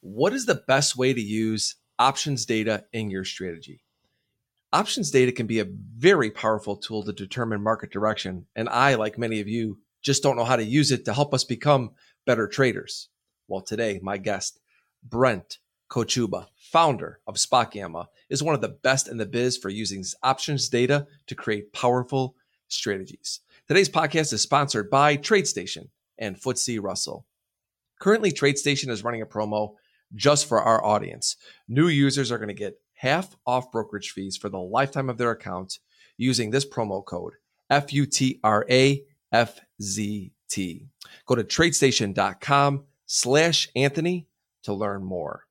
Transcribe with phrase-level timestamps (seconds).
[0.00, 3.82] what is the best way to use options data in your strategy?
[4.72, 9.18] Options data can be a very powerful tool to determine market direction, and I, like
[9.18, 11.92] many of you, just don't know how to use it to help us become
[12.26, 13.08] better traders.
[13.48, 14.60] Well, today, my guest,
[15.02, 15.58] Brent
[15.90, 20.04] Kochuba, founder of Spot Gamma, is one of the best in the biz for using
[20.22, 22.36] options data to create powerful
[22.68, 23.40] strategies.
[23.66, 25.88] Today's podcast is sponsored by TradeStation
[26.18, 27.24] and FTSE Russell.
[28.00, 29.74] Currently, TradeStation is running a promo
[30.14, 31.36] just for our audience.
[31.68, 35.30] New users are going to get half off brokerage fees for the lifetime of their
[35.30, 35.78] account
[36.16, 37.34] using this promo code
[37.70, 39.02] FUTRAFZT.
[41.26, 44.26] Go to tradestation.com slash Anthony
[44.62, 45.44] to learn more.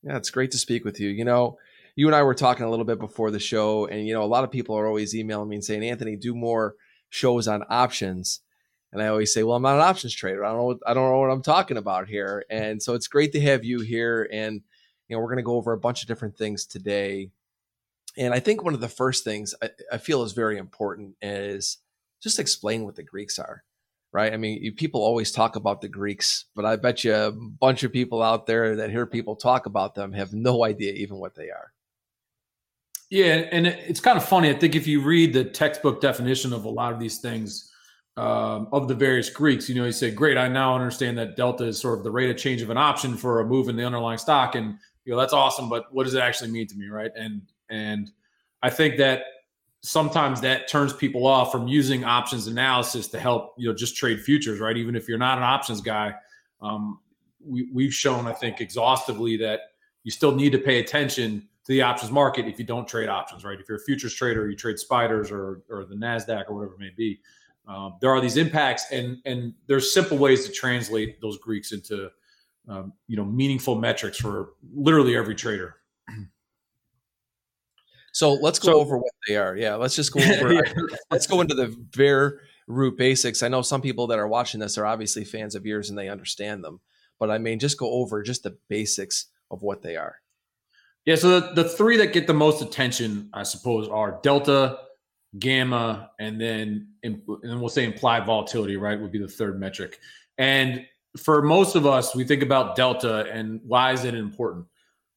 [0.02, 1.08] Yeah, it's great to speak with you.
[1.08, 1.58] You know,
[1.96, 4.26] you and I were talking a little bit before the show, and you know, a
[4.26, 6.74] lot of people are always emailing me and saying, Anthony, do more
[7.08, 8.40] shows on options.
[8.92, 10.44] And I always say, well, I'm not an options trader.
[10.44, 12.44] I don't know what, I don't know what I'm talking about here.
[12.50, 14.28] And so it's great to have you here.
[14.32, 14.62] And,
[15.08, 17.30] you know, we're going to go over a bunch of different things today.
[18.16, 21.78] And I think one of the first things I, I feel is very important is
[22.22, 23.62] just explain what the Greeks are
[24.12, 24.32] right?
[24.32, 27.82] I mean, you, people always talk about the Greeks, but I bet you a bunch
[27.82, 31.34] of people out there that hear people talk about them have no idea even what
[31.34, 31.72] they are.
[33.10, 34.50] Yeah, and it's kind of funny.
[34.50, 37.72] I think if you read the textbook definition of a lot of these things
[38.18, 41.64] um, of the various Greeks, you know, you say, "Great, I now understand that delta
[41.64, 43.84] is sort of the rate of change of an option for a move in the
[43.86, 44.78] underlying stock," and
[45.08, 45.70] you know, that's awesome.
[45.70, 47.10] But what does it actually mean to me, right?
[47.16, 48.10] And and
[48.62, 49.22] I think that
[49.80, 54.20] sometimes that turns people off from using options analysis to help you know just trade
[54.20, 56.12] futures right even if you're not an options guy
[56.60, 56.98] um,
[57.46, 59.60] we, we've shown i think exhaustively that
[60.02, 63.44] you still need to pay attention to the options market if you don't trade options
[63.44, 66.74] right if you're a futures trader you trade spiders or, or the nasdaq or whatever
[66.74, 67.20] it may be
[67.68, 72.10] um, there are these impacts and and there's simple ways to translate those greeks into
[72.68, 75.76] um, you know meaningful metrics for literally every trader
[78.18, 79.56] so let's go so, over what they are.
[79.56, 80.52] Yeah, let's just go over.
[80.52, 80.60] yeah.
[81.08, 82.32] let's go into the very
[82.66, 83.44] root basics.
[83.44, 86.08] I know some people that are watching this are obviously fans of yours and they
[86.08, 86.80] understand them,
[87.20, 90.16] but I mean, just go over just the basics of what they are.
[91.04, 91.14] Yeah.
[91.14, 94.78] So the, the three that get the most attention, I suppose, are delta,
[95.38, 98.76] gamma, and then and then we'll say implied volatility.
[98.76, 100.00] Right, would be the third metric.
[100.36, 100.84] And
[101.18, 104.66] for most of us, we think about delta and why is it important?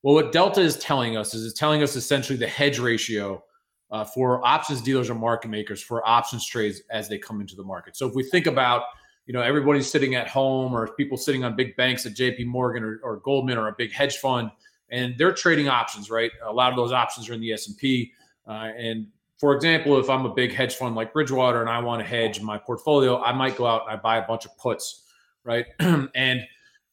[0.03, 3.43] Well, what Delta is telling us is it's telling us essentially the hedge ratio
[3.91, 7.63] uh, for options dealers or market makers for options trades as they come into the
[7.63, 7.95] market.
[7.95, 8.83] So if we think about,
[9.27, 12.83] you know, everybody's sitting at home or people sitting on big banks at JP Morgan
[12.83, 14.49] or, or Goldman or a big hedge fund,
[14.89, 16.31] and they're trading options, right?
[16.45, 18.11] A lot of those options are in the S&P.
[18.47, 19.07] Uh, and
[19.37, 22.41] for example, if I'm a big hedge fund like Bridgewater and I want to hedge
[22.41, 25.00] my portfolio, I might go out and I buy a bunch of puts,
[25.43, 25.65] right?
[25.79, 26.41] and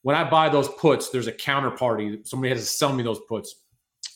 [0.03, 2.27] when I buy those puts, there's a counterparty.
[2.27, 3.65] Somebody has to sell me those puts.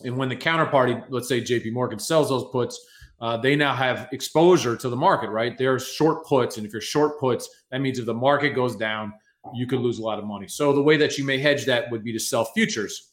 [0.05, 2.81] And when the counterparty, let's say JP Morgan, sells those puts,
[3.21, 5.57] uh, they now have exposure to the market, right?
[5.57, 6.57] They're short puts.
[6.57, 9.13] And if you're short puts, that means if the market goes down,
[9.55, 10.49] you could lose a lot of money.
[10.49, 13.13] So the way that you may hedge that would be to sell futures.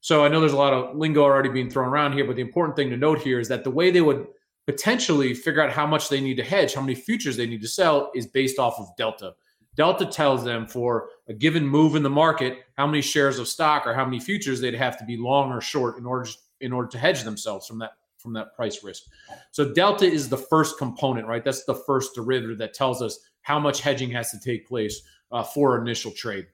[0.00, 2.42] So I know there's a lot of lingo already being thrown around here, but the
[2.42, 4.26] important thing to note here is that the way they would
[4.66, 7.68] potentially figure out how much they need to hedge, how many futures they need to
[7.68, 9.34] sell, is based off of delta.
[9.78, 13.86] Delta tells them for a given move in the market how many shares of stock
[13.86, 16.28] or how many futures they'd have to be long or short in order
[16.60, 19.04] in order to hedge themselves from that from that price risk.
[19.52, 21.44] So delta is the first component, right?
[21.44, 25.00] That's the first derivative that tells us how much hedging has to take place
[25.30, 26.48] uh, for initial trade.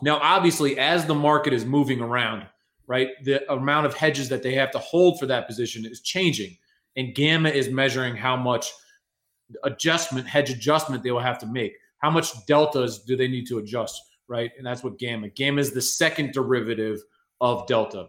[0.00, 2.46] Now, obviously, as the market is moving around,
[2.86, 6.56] right, the amount of hedges that they have to hold for that position is changing,
[6.94, 8.70] and gamma is measuring how much
[9.64, 13.58] adjustment hedge adjustment they will have to make how much deltas do they need to
[13.58, 14.50] adjust, right?
[14.58, 15.28] And that's what gamma.
[15.30, 17.00] Gamma is the second derivative
[17.40, 18.08] of delta.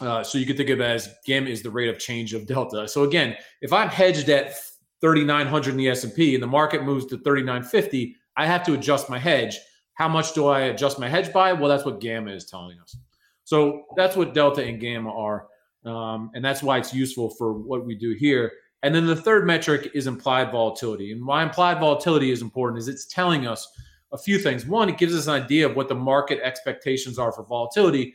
[0.00, 2.46] Uh, so you can think of it as gamma is the rate of change of
[2.46, 2.86] delta.
[2.86, 4.54] So again, if I'm hedged at
[5.00, 9.18] 3,900 in the S&P and the market moves to 3,950, I have to adjust my
[9.18, 9.58] hedge.
[9.94, 11.52] How much do I adjust my hedge by?
[11.52, 12.96] Well, that's what gamma is telling us.
[13.44, 15.46] So that's what delta and gamma are.
[15.84, 18.52] Um, and that's why it's useful for what we do here.
[18.82, 21.12] And then the third metric is implied volatility.
[21.12, 23.68] And why implied volatility is important is it's telling us
[24.12, 24.66] a few things.
[24.66, 28.14] One, it gives us an idea of what the market expectations are for volatility.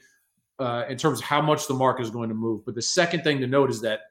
[0.59, 2.65] uh, in terms of how much the market is going to move.
[2.65, 4.01] But the second thing to note is that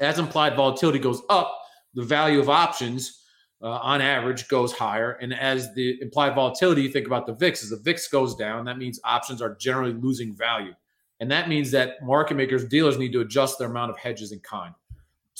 [0.00, 1.56] as implied volatility goes up,
[1.94, 3.24] the value of options
[3.62, 5.12] uh, on average goes higher.
[5.20, 8.64] And as the implied volatility, you think about the VIX, as the VIX goes down,
[8.66, 10.74] that means options are generally losing value.
[11.18, 14.40] And that means that market makers, dealers need to adjust their amount of hedges in
[14.40, 14.74] kind.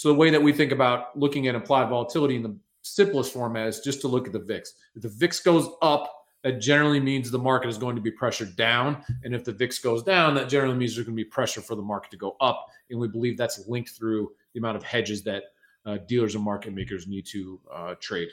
[0.01, 3.69] So the way that we think about looking at implied volatility in the simplest format
[3.69, 4.73] is just to look at the VIX.
[4.97, 8.57] If the VIX goes up, that generally means the market is going to be pressured
[8.57, 9.05] down.
[9.25, 11.75] And if the VIX goes down, that generally means there's going to be pressure for
[11.75, 12.69] the market to go up.
[12.89, 15.43] And we believe that's linked through the amount of hedges that
[15.85, 18.31] uh, dealers and market makers need to uh, trade.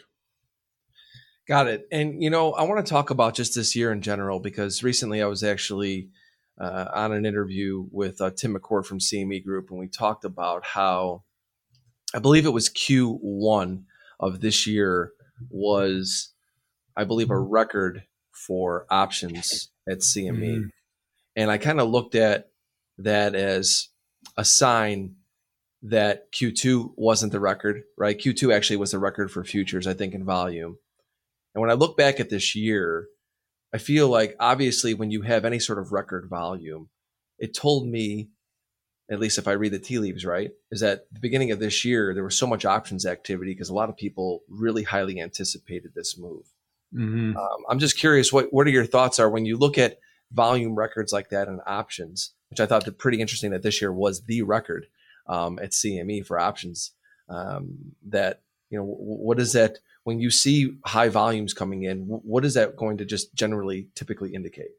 [1.49, 1.85] Got it.
[1.91, 5.21] And, you know, I want to talk about just this year in general because recently
[5.21, 6.11] I was actually
[6.57, 10.63] uh, on an interview with uh, Tim McCourt from CME Group, and we talked about
[10.63, 11.23] how
[12.13, 13.83] I believe it was Q1
[14.19, 15.11] of this year
[15.49, 16.33] was,
[16.95, 20.39] I believe, a record for options at CME.
[20.39, 20.67] Mm-hmm.
[21.35, 22.49] And I kind of looked at
[22.97, 23.89] that as
[24.35, 25.15] a sign
[25.83, 28.17] that Q2 wasn't the record, right?
[28.17, 30.77] Q2 actually was the record for futures, I think, in volume.
[31.53, 33.07] And when I look back at this year,
[33.73, 36.89] I feel like obviously when you have any sort of record volume,
[37.37, 38.29] it told me,
[39.09, 41.85] at least if I read the tea leaves right, is that the beginning of this
[41.85, 45.91] year there was so much options activity because a lot of people really highly anticipated
[45.95, 46.45] this move.
[46.93, 47.37] Mm-hmm.
[47.37, 49.99] Um, I'm just curious what what are your thoughts are when you look at
[50.31, 53.91] volume records like that and options, which I thought that pretty interesting that this year
[53.91, 54.87] was the record
[55.27, 56.91] um, at CME for options.
[57.29, 62.01] Um, that you know, what is that when you see high volumes coming in?
[62.01, 64.71] What is that going to just generally typically indicate?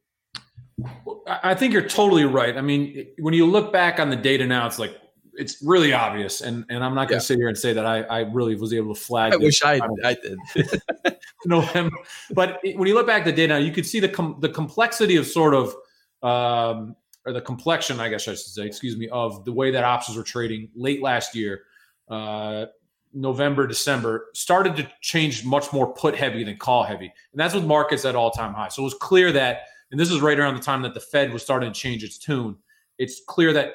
[1.26, 2.56] I think you're totally right.
[2.56, 4.96] I mean, when you look back on the data now, it's like
[5.34, 7.26] it's really obvious, and and I'm not going to yeah.
[7.26, 9.32] sit here and say that I, I really was able to flag.
[9.32, 10.38] I wish I I did.
[11.46, 11.90] no,
[12.32, 14.48] but when you look back at the data, now, you could see the com- the
[14.48, 15.74] complexity of sort of
[16.22, 16.96] um,
[17.28, 20.16] or the complexion, I guess I should say, excuse me, of the way that options
[20.16, 21.62] were trading late last year,
[22.08, 22.66] uh,
[23.12, 27.12] November, December, started to change much more put heavy than call heavy.
[27.32, 28.68] And that's with markets at all time high.
[28.68, 31.32] So it was clear that, and this is right around the time that the Fed
[31.32, 32.56] was starting to change its tune,
[32.98, 33.74] it's clear that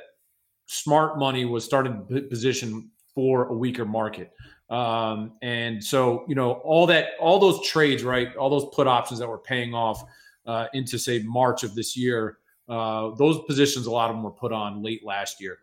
[0.66, 4.32] smart money was starting to position for a weaker market.
[4.70, 9.20] Um, and so, you know, all that, all those trades, right, all those put options
[9.20, 10.04] that were paying off
[10.46, 12.38] uh, into, say, March of this year
[12.70, 15.60] uh, those positions, a lot of them were put on late last year.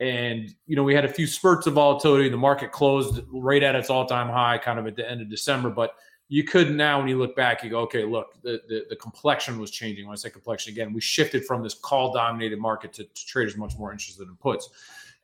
[0.00, 2.28] And, you know, we had a few spurts of volatility.
[2.28, 5.30] The market closed right at its all time high kind of at the end of
[5.30, 5.70] December.
[5.70, 5.94] But
[6.28, 9.58] you could now, when you look back, you go, okay, look, the, the, the complexion
[9.58, 10.06] was changing.
[10.06, 13.56] When I say complexion, again, we shifted from this call dominated market to, to, traders
[13.56, 14.70] much more interested in puts.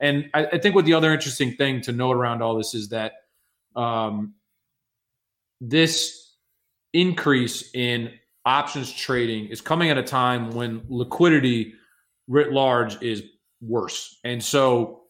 [0.01, 2.89] And I, I, think what the other interesting thing to note around all this is
[2.91, 3.13] that
[3.77, 4.35] um,
[5.61, 6.35] this
[6.93, 8.13] increase in
[8.45, 11.75] options trading is coming at a time when liquidity
[12.29, 13.23] writ large is
[13.61, 14.19] worse.
[14.25, 15.03] And so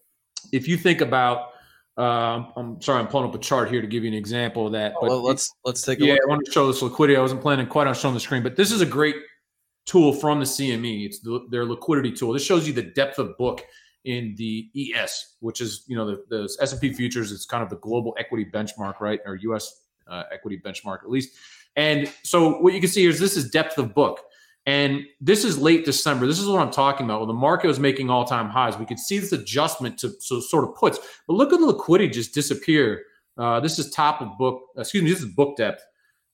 [0.53, 1.51] if you think about
[1.97, 4.73] um, I'm sorry, I'm pulling up a chart here to give you an example of
[4.73, 4.95] that.
[5.01, 6.23] But well, let's let's take a yeah, look.
[6.27, 7.17] I want to show this liquidity.
[7.17, 9.17] I wasn't planning quite on showing the screen, but this is a great
[9.87, 11.07] tool from the CME.
[11.07, 12.33] It's the, their liquidity tool.
[12.33, 13.65] This shows you the depth of book
[14.05, 17.33] in the ES, which is you know the, the S&P futures.
[17.33, 19.83] It's kind of the global equity benchmark, right, or U.S.
[20.09, 21.37] Uh, equity benchmark at least.
[21.77, 24.21] And so what you can see here is this is depth of book.
[24.67, 26.27] And this is late December.
[26.27, 27.21] This is what I'm talking about.
[27.21, 30.41] When the market was making all time highs, we could see this adjustment to so
[30.41, 30.99] sort of puts.
[31.27, 33.03] But look at the liquidity just disappear.
[33.39, 34.63] Uh, this is top of book.
[34.77, 35.11] Excuse me.
[35.11, 35.83] This is book depth.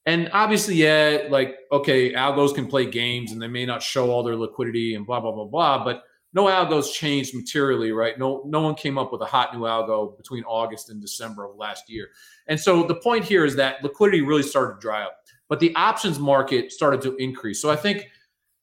[0.05, 4.23] And obviously, yeah, like okay, algos can play games and they may not show all
[4.23, 5.83] their liquidity and blah blah blah blah.
[5.83, 8.19] But no algos changed materially, right?
[8.19, 11.55] No, no one came up with a hot new algo between August and December of
[11.55, 12.09] last year.
[12.47, 15.17] And so the point here is that liquidity really started to dry up,
[15.49, 17.61] but the options market started to increase.
[17.61, 18.07] So I think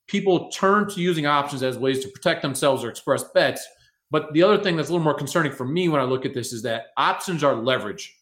[0.06, 3.66] people turn to using options as ways to protect themselves or express bets.
[4.10, 6.34] But the other thing that's a little more concerning for me when I look at
[6.34, 8.16] this is that options are leverage.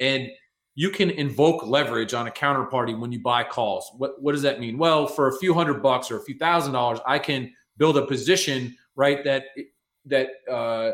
[0.00, 0.28] And
[0.74, 3.90] you can invoke leverage on a counterparty when you buy calls.
[3.98, 4.78] What, what does that mean?
[4.78, 8.06] Well, for a few hundred bucks or a few thousand dollars, I can build a
[8.06, 9.44] position right that
[10.06, 10.92] that uh,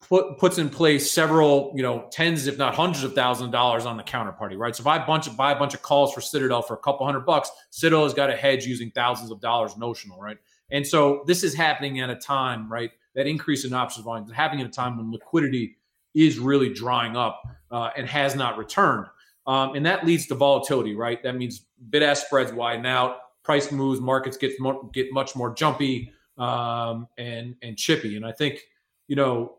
[0.00, 3.86] put, puts in place several you know tens if not hundreds of thousands of dollars
[3.86, 4.74] on the counterparty right?
[4.74, 7.26] So if i bunch buy a bunch of calls for citadel for a couple hundred
[7.26, 10.38] bucks citadel has got a hedge using thousands of dollars notional right?
[10.70, 14.32] And so this is happening at a time right that increase in options volume is
[14.32, 15.76] happening at a time when liquidity
[16.14, 19.06] is really drying up uh, and has not returned.
[19.46, 21.22] Um, and that leads to volatility right?
[21.22, 25.54] That means bid ask spreads widen out price moves markets get more, get much more
[25.54, 28.16] jumpy um, and and chippy.
[28.16, 28.60] And I think
[29.06, 29.55] you know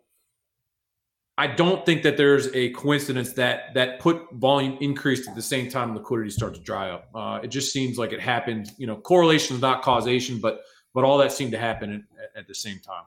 [1.40, 5.70] I don't think that there's a coincidence that that put volume increased at the same
[5.70, 7.10] time liquidity started to dry up.
[7.14, 8.72] Uh, it just seems like it happened.
[8.78, 10.62] You know, correlation is not causation, but
[10.94, 13.04] but all that seemed to happen at, at the same time.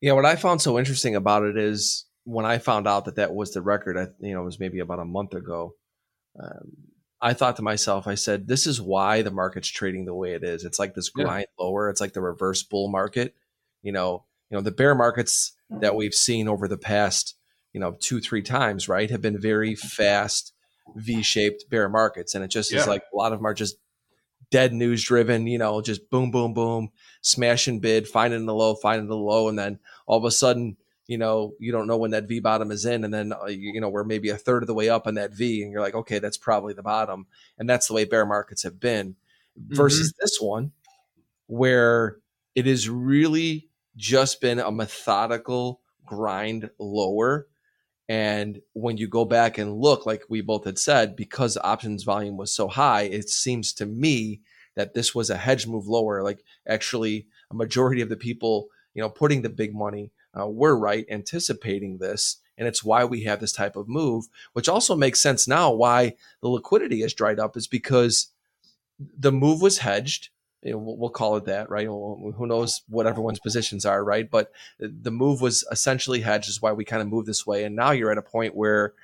[0.00, 3.34] Yeah, what I found so interesting about it is when I found out that that
[3.34, 5.74] was the record, I, you know, it was maybe about a month ago.
[6.40, 6.72] Um,
[7.20, 10.42] I thought to myself, I said, this is why the market's trading the way it
[10.42, 10.64] is.
[10.64, 11.64] It's like this grind yeah.
[11.64, 11.88] lower.
[11.88, 13.34] It's like the reverse bull market.
[13.82, 17.36] You know, you know, the bear markets that we've seen over the past,
[17.72, 20.52] you know, two, three times, right, have been very fast,
[20.94, 22.34] V-shaped bear markets.
[22.34, 22.80] And it just yeah.
[22.80, 23.76] is like a lot of them are just
[24.50, 26.90] dead news driven, you know, just boom, boom, boom,
[27.22, 30.76] smash and bid, finding the low, finding the low, and then all of a sudden
[31.08, 33.80] you know, you don't know when that V bottom is in, and then uh, you
[33.80, 35.96] know we're maybe a third of the way up on that V, and you're like,
[35.96, 37.26] okay, that's probably the bottom,
[37.58, 39.16] and that's the way bear markets have been.
[39.56, 40.22] Versus mm-hmm.
[40.22, 40.72] this one,
[41.48, 42.18] where
[42.54, 47.46] it is really just been a methodical grind lower.
[48.08, 52.36] And when you go back and look, like we both had said, because options volume
[52.36, 54.40] was so high, it seems to me
[54.74, 56.22] that this was a hedge move lower.
[56.22, 60.74] Like actually, a majority of the people, you know, putting the big money uh, we're
[60.74, 62.38] right anticipating this.
[62.58, 66.16] And it's why we have this type of move, which also makes sense now why
[66.40, 68.28] the liquidity has dried up is because
[68.98, 70.28] the move was hedged.
[70.62, 71.86] You know, we'll, call it that, right?
[71.86, 74.30] Who knows what everyone's positions are, right?
[74.30, 77.64] But the move was essentially hedged, is why we kind of move this way.
[77.64, 78.94] And now you're at a point where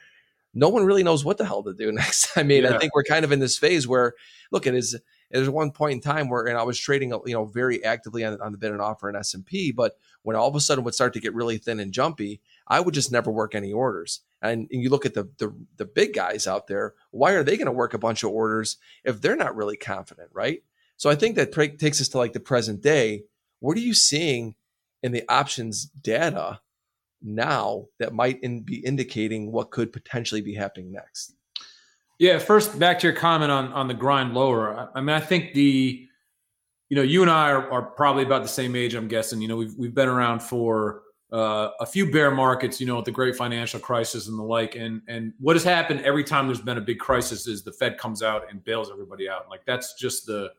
[0.55, 2.37] no one really knows what the hell to do next.
[2.37, 2.75] I mean, yeah.
[2.75, 4.15] I think we're kind of in this phase where,
[4.53, 4.97] look, it is
[5.31, 8.41] there's one point in time where, and I was trading, you know, very actively on,
[8.41, 10.85] on the bid and offer in S and P, but when all of a sudden
[10.85, 14.21] would start to get really thin and jumpy, I would just never work any orders.
[14.41, 17.57] And, and you look at the, the the big guys out there, why are they
[17.57, 20.63] going to work a bunch of orders if they're not really confident, right?
[20.99, 23.23] So I think that pre- takes us to like the present day.
[23.61, 24.55] What are you seeing
[25.03, 26.61] in the options data
[27.23, 31.35] now that might in, be indicating what could potentially be happening next?
[32.19, 34.91] Yeah, first back to your comment on on the grind lower.
[34.93, 36.05] I mean, I think the
[36.89, 38.95] you know you and I are, are probably about the same age.
[38.95, 39.41] I'm guessing.
[39.41, 42.81] You know, we've we've been around for uh, a few bear markets.
[42.81, 44.75] You know, with the great financial crisis and the like.
[44.75, 47.99] And and what has happened every time there's been a big crisis is the Fed
[47.99, 49.49] comes out and bails everybody out.
[49.49, 50.51] Like that's just the.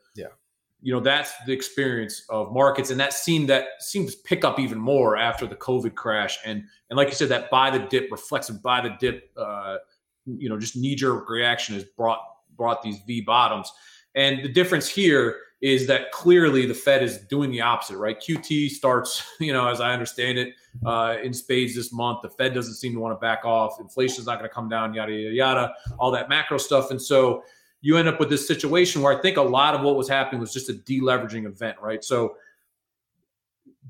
[0.82, 4.60] You know, that's the experience of markets, and that seemed that seems to pick up
[4.60, 6.40] even more after the COVID crash.
[6.46, 9.32] And and like you said, that buy the dip, reflexive buy the dip.
[9.36, 9.78] Uh,
[10.26, 12.22] you know just knee jerk reaction has brought
[12.56, 13.72] brought these V bottoms.
[14.16, 18.20] And the difference here is that clearly the Fed is doing the opposite, right?
[18.20, 20.54] QT starts, you know, as I understand it,
[20.86, 22.22] uh, in spades this month.
[22.22, 23.80] The Fed doesn't seem to want to back off.
[23.80, 26.92] Inflation is not going to come down, yada, yada, yada, all that macro stuff.
[26.92, 27.44] And so
[27.82, 30.42] you end up with this situation where I think a lot of what was happening
[30.42, 32.04] was just a deleveraging event, right?
[32.04, 32.36] So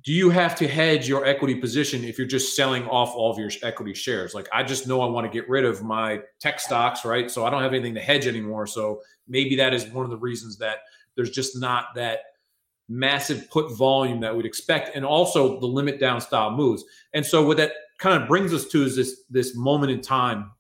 [0.04, 3.38] do you have to hedge your equity position if you're just selling off all of
[3.38, 4.34] your equity shares?
[4.34, 7.30] Like, I just know I want to get rid of my tech stocks, right?
[7.30, 8.66] So I don't have anything to hedge anymore.
[8.68, 10.78] So maybe that is one of the reasons that
[11.16, 12.20] there's just not that
[12.88, 16.84] massive put volume that we'd expect, and also the limit down style moves.
[17.14, 20.52] And so what that kind of brings us to is this this moment in time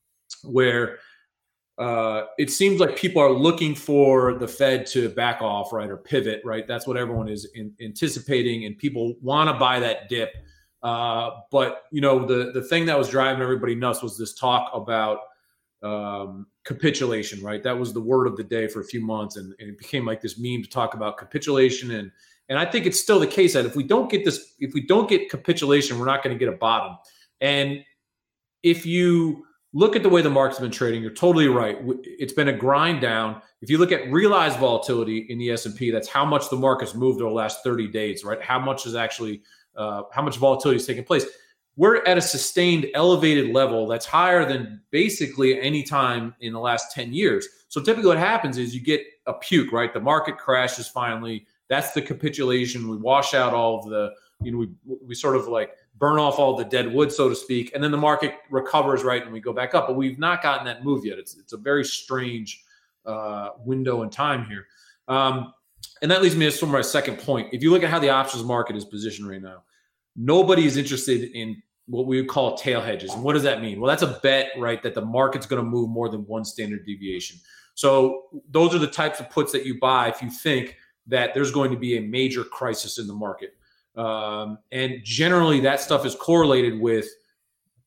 [0.43, 0.99] where
[1.79, 5.95] uh, it seems like people are looking for the Fed to back off, right, or
[5.95, 6.67] pivot, right?
[6.67, 10.35] That's what everyone is in, anticipating, and people want to buy that dip.
[10.83, 14.69] Uh, but you know, the the thing that was driving everybody nuts was this talk
[14.73, 15.19] about
[15.81, 17.63] um, capitulation, right?
[17.63, 20.05] That was the word of the day for a few months, and, and, it became
[20.05, 21.91] like this meme to talk about capitulation.
[21.91, 22.11] And
[22.49, 24.85] and I think it's still the case that if we don't get this, if we
[24.85, 26.97] don't get capitulation, we're not going to get a bottom.
[27.39, 27.85] And
[28.63, 31.01] if you look at the way the market's been trading.
[31.01, 31.77] You're totally right.
[32.03, 33.41] It's been a grind down.
[33.61, 37.21] If you look at realized volatility in the s&p that's how much the market's moved
[37.21, 38.41] over the last 30 days right?
[38.41, 39.41] How much is actually
[39.75, 41.25] uh, how much volatility is taking place?
[41.75, 46.91] We're at a sustained elevated level that's higher than basically any time in the last
[46.93, 47.47] 10 years.
[47.69, 49.93] So typically what happens is you get a puke right?
[49.93, 51.45] The market crashes finally.
[51.67, 52.89] That's the capitulation.
[52.89, 54.11] We wash out all of the
[54.41, 54.69] you know we
[55.05, 57.91] we sort of like burn off all the dead wood, so to speak, and then
[57.91, 59.87] the market recovers right and we go back up.
[59.87, 61.19] But we've not gotten that move yet.
[61.19, 62.63] It's it's a very strange
[63.05, 64.65] uh, window in time here.
[65.07, 65.53] Um,
[66.01, 67.53] and that leads me to my second point.
[67.53, 69.63] If you look at how the options market is positioned right now,
[70.15, 73.13] nobody is interested in what we would call tail hedges.
[73.13, 73.81] And what does that mean?
[73.81, 76.85] Well, that's a bet, right, that the market's going to move more than one standard
[76.85, 77.39] deviation.
[77.73, 80.75] So those are the types of puts that you buy if you think
[81.07, 83.55] that there's going to be a major crisis in the market.
[83.99, 87.07] Um, and generally, that stuff is correlated with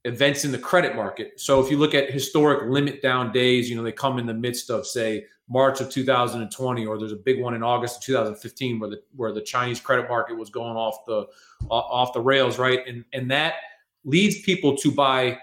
[0.04, 1.40] events in the credit market.
[1.40, 4.35] So if you look at historic limit down days, you know, they come in the
[4.35, 8.78] midst of, say, March of 2020, or there's a big one in August of 2015
[8.78, 11.26] where the where the Chinese credit market was going off the
[11.71, 12.87] off the rails, right?
[12.87, 13.54] And and that
[14.04, 15.38] leads people to buy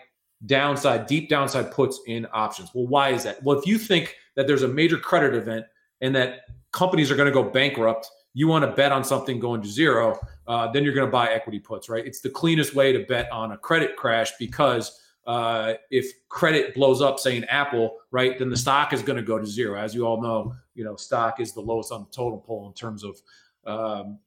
[0.45, 2.69] downside, deep downside puts in options.
[2.75, 3.41] Well, why is that?
[3.43, 5.65] Well, if you think that there's a major credit event
[6.01, 9.61] and that companies are going to go bankrupt you want to bet on something going
[9.61, 12.05] to zero, uh, then you're going to buy equity puts, right?
[12.05, 17.01] It's the cleanest way to bet on a credit crash because uh, if credit blows
[17.01, 19.79] up, saying Apple, right, then the stock is going to go to zero.
[19.79, 22.73] As you all know, you know, stock is the lowest on the totem pole in
[22.73, 23.21] terms of
[23.65, 24.19] um,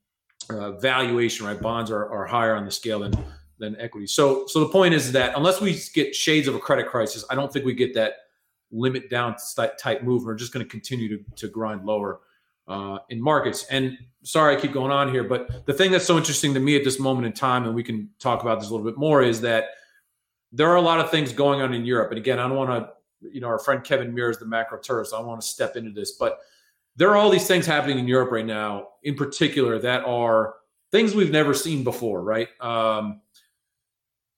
[0.51, 1.61] uh, valuation, right?
[1.61, 3.13] Bonds are, are higher on the scale than
[3.59, 4.09] than equity.
[4.09, 7.37] So, so the point is that unless we get shades of a credit crisis, I
[7.37, 8.15] don't think we get that
[8.73, 9.37] limit down
[9.79, 10.25] type move.
[10.25, 12.21] We're just going to continue to to grind lower
[12.73, 13.67] uh, in markets.
[13.71, 16.77] And sorry, I keep going on here, but the thing that's so interesting to me
[16.77, 19.23] at this moment in time, and we can talk about this a little bit more,
[19.23, 19.65] is that
[20.53, 22.11] there are a lot of things going on in Europe.
[22.11, 25.13] And again, I don't want to, you know, our friend Kevin is the macro tourist.
[25.15, 26.39] I want to step into this, but
[26.97, 30.55] there are all these things happening in Europe right now, in particular, that are
[30.91, 32.49] things we've never seen before, right?
[32.61, 33.21] Um,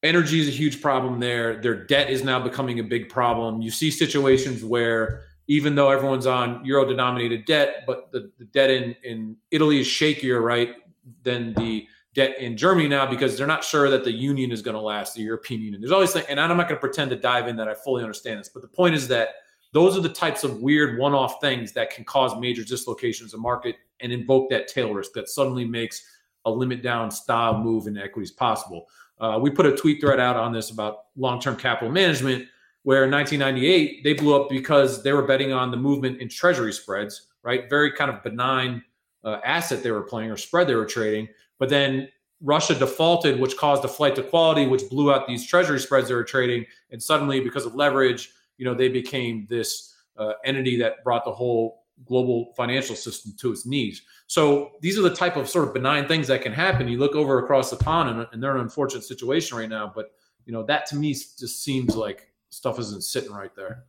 [0.02, 1.60] energy is a huge problem there.
[1.60, 3.62] Their debt is now becoming a big problem.
[3.62, 8.70] You see situations where even though everyone's on euro denominated debt, but the, the debt
[8.70, 10.76] in, in Italy is shakier, right,
[11.22, 14.76] than the debt in Germany now because they're not sure that the union is going
[14.76, 15.80] to last, the European Union.
[15.80, 18.40] There's always, and I'm not going to pretend to dive in that I fully understand
[18.40, 19.30] this, but the point is that
[19.72, 23.40] those are the types of weird one off things that can cause major dislocations in
[23.40, 26.02] market and invoke that tail risk that suddenly makes
[26.44, 28.86] a limit down style move in equities possible.
[29.18, 32.46] Uh, we put a tweet thread out on this about long term capital management
[32.84, 36.72] where in 1998 they blew up because they were betting on the movement in treasury
[36.72, 37.68] spreads, right?
[37.68, 38.82] Very kind of benign
[39.24, 41.26] uh, asset they were playing or spread they were trading.
[41.58, 42.08] But then
[42.42, 46.14] Russia defaulted, which caused a flight to quality, which blew out these treasury spreads they
[46.14, 46.66] were trading.
[46.90, 51.32] And suddenly, because of leverage, you know, they became this uh, entity that brought the
[51.32, 54.02] whole global financial system to its knees.
[54.26, 56.88] So these are the type of sort of benign things that can happen.
[56.88, 59.90] You look over across the pond, and, and they're in an unfortunate situation right now.
[59.94, 60.12] But
[60.44, 63.84] you know, that to me just seems like stuff isn't sitting right there.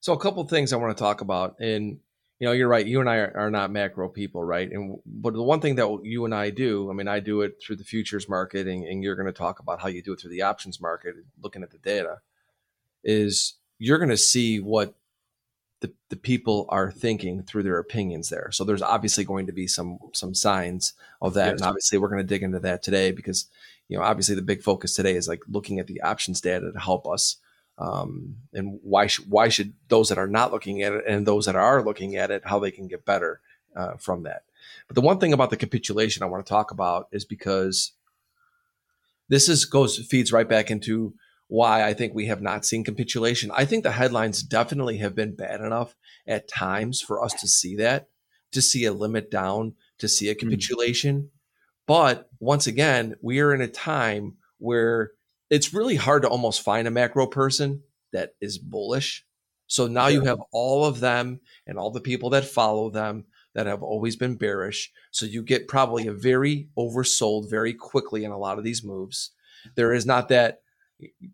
[0.00, 1.98] So a couple things I want to talk about, and
[2.38, 2.86] you know, you're right.
[2.86, 4.70] You and I are, are, not macro people, right?
[4.70, 7.56] And but the one thing that you and I do, I mean, I do it
[7.62, 10.20] through the futures market, and, and you're going to talk about how you do it
[10.20, 12.18] through the options market, looking at the data,
[13.02, 14.94] is you're going to see what
[15.80, 18.50] the, the people are thinking through their opinions there.
[18.52, 21.60] So there's obviously going to be some some signs of that, yes.
[21.60, 23.46] and obviously we're going to dig into that today because
[23.88, 26.78] you know obviously the big focus today is like looking at the options data to
[26.78, 27.36] help us
[27.78, 31.46] um, and why sh- why should those that are not looking at it and those
[31.46, 33.40] that are looking at it how they can get better
[33.74, 34.42] uh, from that.
[34.88, 37.92] But the one thing about the capitulation I want to talk about is because
[39.28, 41.14] this is goes feeds right back into
[41.48, 43.50] why I think we have not seen capitulation.
[43.54, 45.94] I think the headlines definitely have been bad enough
[46.26, 48.08] at times for us to see that,
[48.52, 50.40] to see a limit down, to see a hmm.
[50.40, 51.22] capitulation.
[51.22, 51.28] Mm.
[51.86, 55.12] But once again, we are in a time where
[55.50, 57.82] it's really hard to almost find a macro person
[58.12, 59.24] that is bullish.
[59.66, 63.66] So now you have all of them and all the people that follow them that
[63.66, 64.92] have always been bearish.
[65.10, 69.32] So you get probably a very oversold very quickly in a lot of these moves.
[69.74, 70.60] There is not that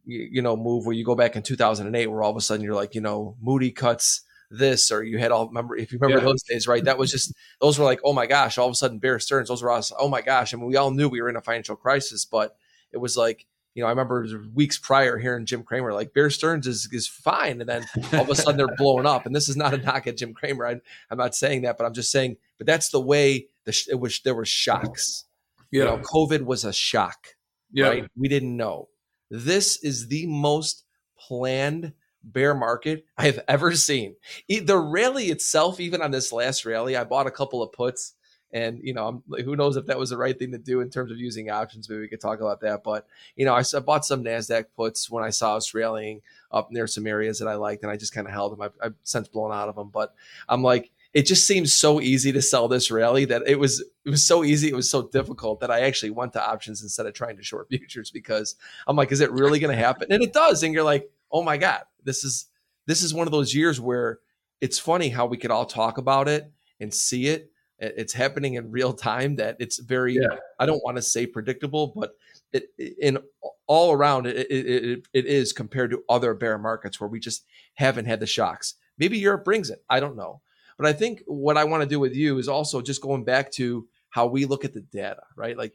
[0.05, 2.75] you know move where you go back in 2008 where all of a sudden you're
[2.75, 6.29] like you know Moody cuts this or you had all remember if you remember yeah.
[6.29, 8.75] those days right that was just those were like oh my gosh all of a
[8.75, 11.23] sudden Bear Stearns those were us oh my gosh I mean we all knew we
[11.23, 12.57] were in a financial crisis but
[12.93, 16.67] it was like you know, I remember weeks prior hearing Jim Cramer like Bear Stearns
[16.67, 19.25] is is fine, and then all of a sudden they're blowing up.
[19.25, 20.67] And this is not a knock at Jim Cramer.
[20.67, 20.73] I,
[21.11, 22.37] am not saying that, but I'm just saying.
[22.59, 24.21] But that's the way the it was.
[24.21, 25.25] There were shocks.
[25.71, 25.79] Yeah.
[25.79, 27.29] You know, COVID was a shock.
[27.73, 27.89] Yeah.
[27.89, 28.05] Right?
[28.15, 28.89] We didn't know.
[29.31, 30.85] This is the most
[31.19, 34.17] planned bear market I have ever seen.
[34.49, 38.15] The rally itself, even on this last rally, I bought a couple of puts
[38.53, 40.91] and you know, I'm, who knows if that was the right thing to do in
[40.91, 41.89] terms of using options?
[41.89, 42.83] Maybe we could talk about that.
[42.85, 46.71] But you know, I, I bought some Nasdaq puts when I saw us rallying up
[46.71, 48.63] near some areas that I liked, and I just kind of held them.
[48.63, 50.15] I've, I've since blown out of them, but
[50.49, 54.11] I'm like, it just seems so easy to sell this rally that it was it
[54.11, 57.13] was so easy it was so difficult that i actually went to options instead of
[57.13, 60.33] trying to short futures because i'm like is it really going to happen and it
[60.33, 62.47] does and you're like oh my god this is
[62.87, 64.21] this is one of those years where
[64.61, 67.52] it's funny how we could all talk about it and see it
[67.83, 70.37] it's happening in real time that it's very yeah.
[70.59, 72.13] i don't want to say predictable but
[72.53, 72.65] it,
[73.01, 73.19] in
[73.67, 77.45] all around it, it, it, it is compared to other bear markets where we just
[77.75, 80.41] haven't had the shocks maybe europe brings it i don't know
[80.79, 83.51] but i think what i want to do with you is also just going back
[83.51, 85.75] to how we look at the data right like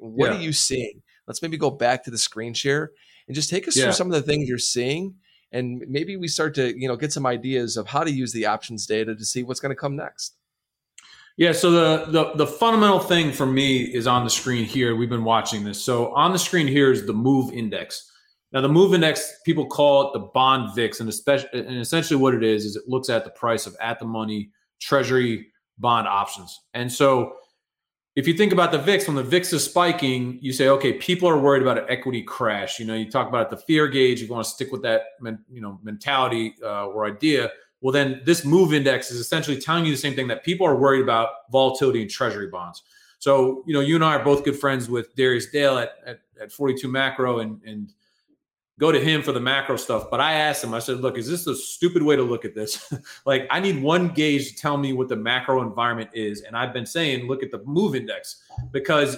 [0.00, 0.36] what yeah.
[0.36, 2.90] are you seeing let's maybe go back to the screen share
[3.28, 3.84] and just take us yeah.
[3.84, 5.14] through some of the things you're seeing
[5.52, 8.46] and maybe we start to you know get some ideas of how to use the
[8.46, 10.35] options data to see what's going to come next
[11.36, 14.96] yeah, so the, the the fundamental thing for me is on the screen here.
[14.96, 15.82] We've been watching this.
[15.82, 18.10] So on the screen here is the move index.
[18.52, 22.34] Now the move index, people call it the bond VIX, and especially and essentially what
[22.34, 26.58] it is is it looks at the price of at the money treasury bond options.
[26.72, 27.34] And so
[28.14, 31.28] if you think about the VIX, when the VIX is spiking, you say, okay, people
[31.28, 32.78] are worried about an equity crash.
[32.80, 34.22] You know, you talk about the fear gauge.
[34.22, 37.50] You want to stick with that, you know, mentality uh, or idea.
[37.80, 40.76] Well, then this move index is essentially telling you the same thing that people are
[40.76, 42.82] worried about volatility in treasury bonds.
[43.18, 46.20] So, you know, you and I are both good friends with Darius Dale at, at,
[46.40, 47.92] at 42 Macro, and, and
[48.78, 50.10] go to him for the macro stuff.
[50.10, 52.54] But I asked him, I said, look, is this a stupid way to look at
[52.54, 52.92] this?
[53.26, 56.42] like, I need one gauge to tell me what the macro environment is.
[56.42, 59.16] And I've been saying, look at the move index because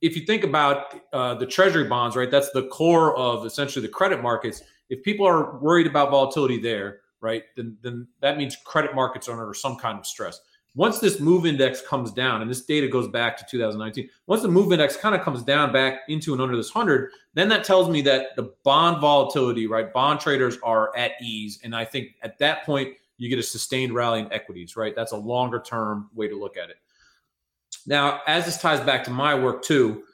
[0.00, 3.92] if you think about uh, the treasury bonds, right, that's the core of essentially the
[3.92, 4.62] credit markets.
[4.90, 9.40] If people are worried about volatility there, right, then, then that means credit markets are
[9.40, 10.40] under some kind of stress
[10.74, 14.48] once this move index comes down, and this data goes back to 2019, once the
[14.48, 17.90] move index kind of comes down back into and under this 100, then that tells
[17.90, 19.92] me that the bond volatility, right?
[19.92, 21.60] Bond traders are at ease.
[21.62, 24.96] And I think at that point, you get a sustained rally in equities, right?
[24.96, 26.76] That's a longer term way to look at it.
[27.86, 30.04] Now, as this ties back to my work too,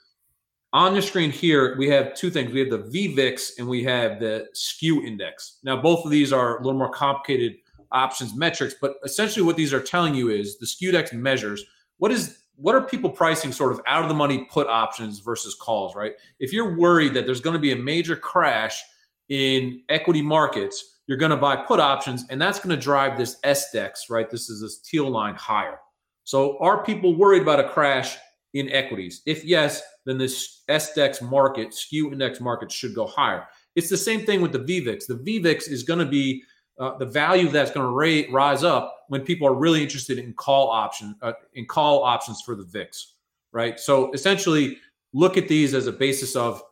[0.73, 2.53] on the screen here, we have two things.
[2.53, 5.59] We have the VVIX and we have the skew index.
[5.63, 7.57] Now, both of these are a little more complicated
[7.91, 11.65] options metrics, but essentially what these are telling you is the skew index measures
[11.99, 15.55] what is what are people pricing sort of out of the money put options versus
[15.55, 16.15] calls, right?
[16.41, 18.83] If you're worried that there's going to be a major crash
[19.29, 23.37] in equity markets, you're going to buy put options, and that's going to drive this
[23.45, 24.29] S SDEX, right?
[24.29, 25.79] This is this teal line higher.
[26.25, 28.17] So are people worried about a crash
[28.55, 29.23] in equities?
[29.27, 33.47] If yes, then this SDEX market, skew index market should go higher.
[33.77, 35.07] It's the same thing with the VVIX.
[35.07, 36.43] The VVIX is going to be
[36.79, 40.71] uh, the value that's going to rise up when people are really interested in call
[40.71, 43.15] option uh, in call options for the VIX,
[43.53, 43.79] right?
[43.81, 44.79] So essentially,
[45.13, 46.63] look at these as a basis of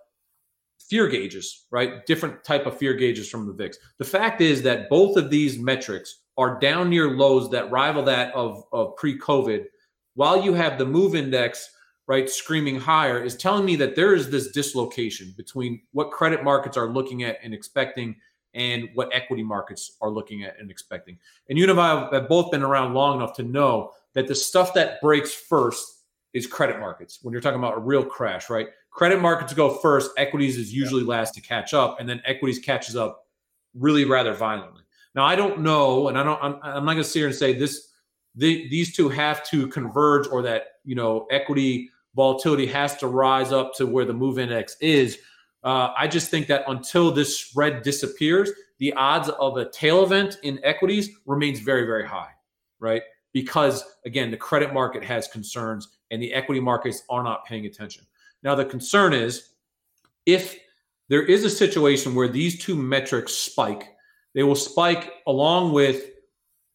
[0.79, 2.07] fear gauges, right?
[2.07, 3.77] Different type of fear gauges from the VIX.
[3.99, 8.33] The fact is that both of these metrics are down near lows that rival that
[8.35, 9.65] of, of pre-COVID,
[10.17, 11.71] while you have the move index
[12.09, 16.77] right screaming higher is telling me that there is this dislocation between what credit markets
[16.77, 18.17] are looking at and expecting
[18.55, 21.19] and what equity markets are looking at and expecting.
[21.49, 24.73] And you and I have both been around long enough to know that the stuff
[24.75, 27.19] that breaks first is credit markets.
[27.23, 28.69] When you're talking about a real crash, right?
[28.91, 32.97] Credit markets go first, equities is usually last to catch up, and then equities catches
[32.97, 33.27] up
[33.75, 34.83] really rather violently.
[35.15, 36.43] Now I don't know, and I don't.
[36.43, 37.89] I'm, I'm not going to sit here and say this.
[38.37, 43.53] The, these two have to converge, or that you know equity volatility has to rise
[43.53, 45.19] up to where the move index is.
[45.63, 50.39] Uh, I just think that until this spread disappears, the odds of a tail event
[50.43, 52.31] in equities remains very, very high,
[52.81, 53.03] right?
[53.33, 58.07] Because again, the credit market has concerns and the equity markets are not paying attention.
[58.43, 59.51] Now, the concern is
[60.25, 60.59] if
[61.09, 63.95] there is a situation where these two metrics spike,
[64.35, 66.11] they will spike along with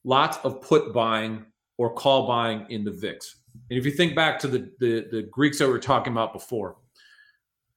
[0.04, 1.46] lots of put buying
[1.82, 3.38] or call buying in the VIX.
[3.72, 6.32] And if you think back to the, the, the Greeks that we were talking about
[6.32, 6.76] before,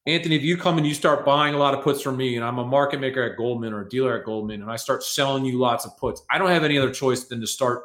[0.04, 2.44] Anthony, if you come and you start buying a lot of puts from me, and
[2.44, 5.46] I'm a market maker at Goldman or a dealer at Goldman, and I start selling
[5.46, 7.84] you lots of puts, I don't have any other choice than to start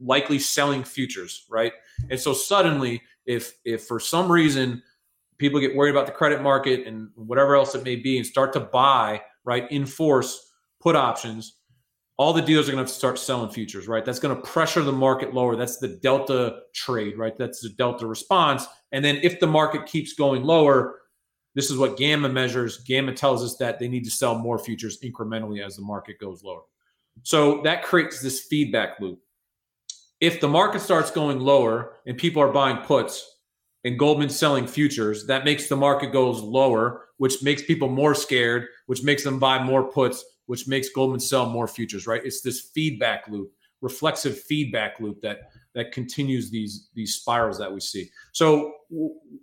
[0.00, 1.74] likely selling futures, right?
[2.08, 4.82] And so suddenly, if if for some reason
[5.36, 8.54] people get worried about the credit market and whatever else it may be, and start
[8.54, 11.59] to buy right in force put options,
[12.20, 14.04] all the dealers are going to, to start selling futures, right?
[14.04, 15.56] That's going to pressure the market lower.
[15.56, 17.34] That's the delta trade, right?
[17.34, 18.66] That's the delta response.
[18.92, 21.00] And then if the market keeps going lower,
[21.54, 22.84] this is what Gamma measures.
[22.84, 26.44] Gamma tells us that they need to sell more futures incrementally as the market goes
[26.44, 26.60] lower.
[27.22, 29.20] So that creates this feedback loop.
[30.20, 33.39] If the market starts going lower and people are buying puts
[33.84, 38.66] and Goldman's selling futures, that makes the market goes lower, which makes people more scared,
[38.86, 42.20] which makes them buy more puts, which makes Goldman sell more futures, right?
[42.24, 47.80] It's this feedback loop, reflexive feedback loop that that continues these these spirals that we
[47.80, 48.10] see.
[48.32, 48.74] So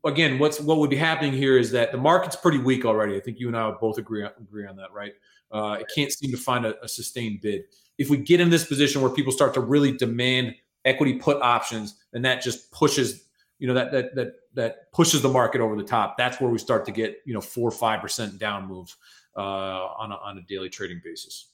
[0.05, 3.15] again, what's what would be happening here is that the market's pretty weak already.
[3.15, 5.13] I think you and I would both agree agree on that, right?
[5.51, 7.63] Uh, it can't seem to find a, a sustained bid.
[7.97, 11.95] If we get in this position where people start to really demand equity put options,
[12.11, 13.26] then that just pushes
[13.59, 16.17] you know that that that that pushes the market over the top.
[16.17, 18.95] That's where we start to get you know four or five percent down moves
[19.35, 21.47] uh, on a, on a daily trading basis.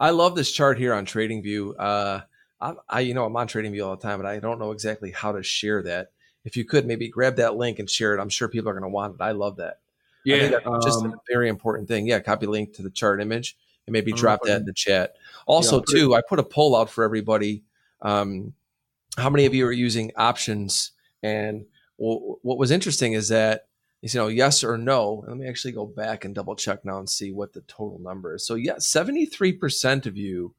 [0.00, 1.74] I love this chart here on TradingView.
[1.78, 2.20] Uh,
[2.60, 5.12] I, I, you know, I'm on TradingView all the time, but I don't know exactly
[5.12, 6.10] how to share that.
[6.44, 8.82] If you could maybe grab that link and share it, I'm sure people are going
[8.82, 9.20] to want it.
[9.20, 9.80] I love that.
[10.24, 12.06] Yeah, just um, a very important thing.
[12.06, 15.14] Yeah, copy link to the chart image and maybe drop that in the chat.
[15.46, 17.62] Also, yeah, too, I put a poll out for everybody.
[18.02, 18.52] Um,
[19.16, 20.90] how many of you are using options?
[21.22, 23.66] And what was interesting is that
[24.02, 25.24] you know yes or no.
[25.26, 28.34] Let me actually go back and double check now and see what the total number
[28.34, 28.46] is.
[28.46, 30.54] So, yeah, 73% of you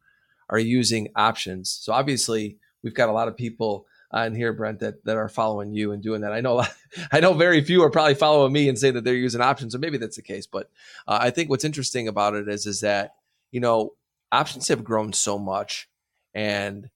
[0.50, 1.70] are using options.
[1.70, 5.74] So obviously, we've got a lot of people on here, Brent, that that are following
[5.74, 6.34] you and doing that.
[6.34, 6.64] I know
[7.12, 9.80] I know very few are probably following me and say that they're using options, so
[9.80, 10.48] maybe that's the case.
[10.48, 10.70] But
[11.08, 13.16] uh, I think what's interesting about it is is that
[13.52, 13.94] you know
[14.32, 15.90] options have grown so much,
[16.34, 16.90] and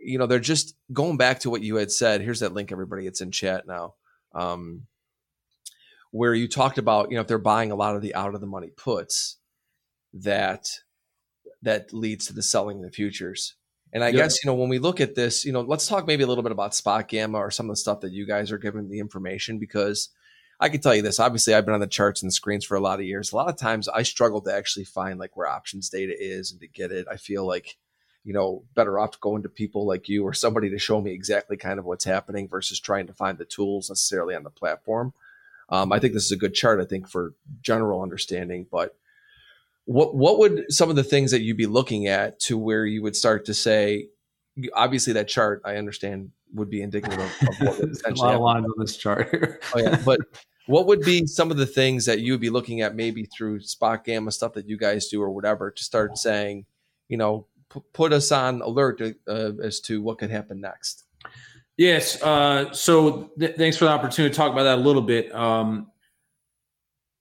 [0.00, 2.20] you know they're just going back to what you had said.
[2.20, 3.06] Here's that link, everybody.
[3.06, 3.94] It's in chat now.
[4.34, 4.86] Um,
[6.10, 8.40] where you talked about, you know, if they're buying a lot of the out of
[8.40, 9.36] the money puts,
[10.14, 10.68] that
[11.62, 13.54] that leads to the selling of the futures.
[13.92, 16.22] And I guess, you know, when we look at this, you know, let's talk maybe
[16.22, 18.58] a little bit about spot gamma or some of the stuff that you guys are
[18.58, 20.10] giving the information because
[20.60, 21.20] I can tell you this.
[21.20, 23.32] Obviously, I've been on the charts and the screens for a lot of years.
[23.32, 26.60] A lot of times I struggle to actually find like where options data is and
[26.60, 27.06] to get it.
[27.10, 27.76] I feel like,
[28.26, 31.56] you know, better off going to people like you or somebody to show me exactly
[31.56, 35.14] kind of what's happening versus trying to find the tools necessarily on the platform.
[35.68, 38.96] Um, I think this is a good chart, I think, for general understanding, but
[39.84, 43.00] what what would some of the things that you'd be looking at to where you
[43.00, 44.08] would start to say
[44.74, 48.64] obviously that chart i understand would be indicative of, of what a lot of lines
[48.64, 50.00] on this chart oh, yeah.
[50.04, 50.20] but
[50.66, 53.60] what would be some of the things that you would be looking at maybe through
[53.60, 56.66] spot gamma stuff that you guys do or whatever to start saying
[57.08, 61.04] you know p- put us on alert uh, as to what could happen next
[61.76, 65.34] yes uh, so th- thanks for the opportunity to talk about that a little bit
[65.34, 65.88] um,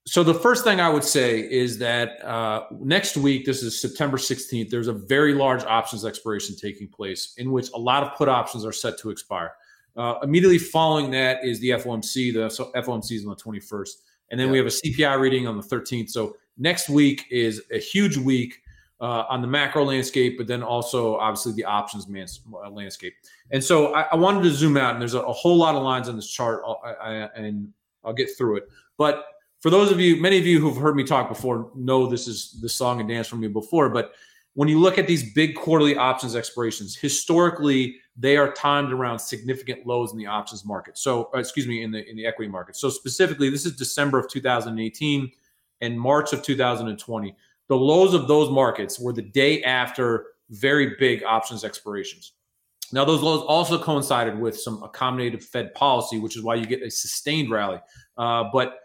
[0.07, 4.17] so the first thing I would say is that uh, next week, this is September
[4.17, 8.29] 16th, there's a very large options expiration taking place in which a lot of put
[8.29, 9.53] options are set to expire.
[9.97, 12.33] Uh, immediately following that is the FOMC.
[12.33, 13.89] The FOMC is on the 21st.
[14.29, 14.51] And then yeah.
[14.51, 16.11] we have a CPI reading on the 13th.
[16.11, 18.59] So next week is a huge week
[19.01, 23.13] uh, on the macro landscape, but then also obviously the options man- uh, landscape.
[23.51, 25.83] And so I, I, wanted to zoom out, and there's a, a, whole lot of
[25.83, 27.73] lines on this chart, I, I, and
[28.05, 28.69] I'll get through it.
[28.97, 29.25] But
[29.59, 32.57] for those of you, many of you who've heard me talk before know this is
[32.61, 33.89] the song and dance from me before.
[33.89, 34.13] But
[34.53, 39.85] when you look at these big quarterly options expirations, historically they are timed around significant
[39.85, 40.97] lows in the options market.
[40.97, 42.75] So, uh, excuse me, in the in the equity market.
[42.77, 45.31] So specifically, this is December of 2018
[45.81, 47.35] and March of 2020.
[47.69, 52.33] The lows of those markets were the day after very big options expirations.
[52.91, 56.83] Now, those lows also coincided with some accommodative Fed policy, which is why you get
[56.83, 57.79] a sustained rally.
[58.17, 58.79] Uh, but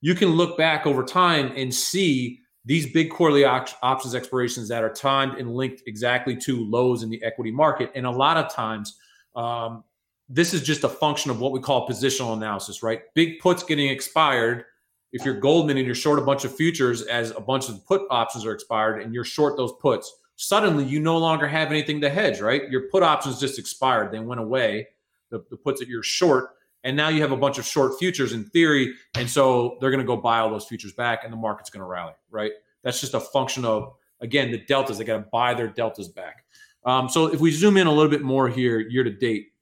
[0.00, 4.82] you can look back over time and see these big quarterly op- options expirations that
[4.82, 7.90] are timed and linked exactly to lows in the equity market.
[7.94, 8.96] And a lot of times,
[9.36, 9.84] um,
[10.28, 13.02] this is just a function of what we call positional analysis, right?
[13.14, 14.64] Big puts getting expired.
[15.12, 18.02] If you're Goldman and you're short a bunch of futures as a bunch of put
[18.10, 22.08] options are expired and you're short those puts, suddenly you no longer have anything to
[22.08, 22.70] hedge, right?
[22.70, 24.88] Your put options just expired, they went away.
[25.30, 26.50] The, the puts that you're short
[26.84, 28.94] and now you have a bunch of short futures in theory.
[29.14, 31.80] And so they're going to go buy all those futures back and the market's going
[31.80, 32.52] to rally, right?
[32.82, 34.98] That's just a function of, again, the deltas.
[34.98, 36.44] They got to buy their deltas back.
[36.84, 39.52] Um, so if we zoom in a little bit more here, year to date,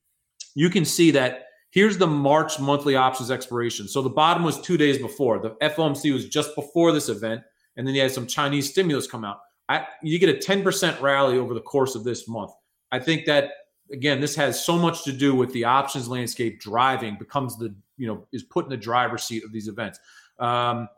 [0.54, 3.88] you can see that here's the March monthly options expiration.
[3.88, 5.38] So the bottom was two days before.
[5.38, 7.42] The FOMC was just before this event.
[7.76, 9.40] And then you had some Chinese stimulus come out.
[9.68, 12.50] I, you get a 10% rally over the course of this month.
[12.90, 13.52] I think that
[13.92, 18.06] again, this has so much to do with the options landscape driving becomes the you
[18.06, 19.98] know is put in the driver's seat of these events.
[20.38, 20.88] Um,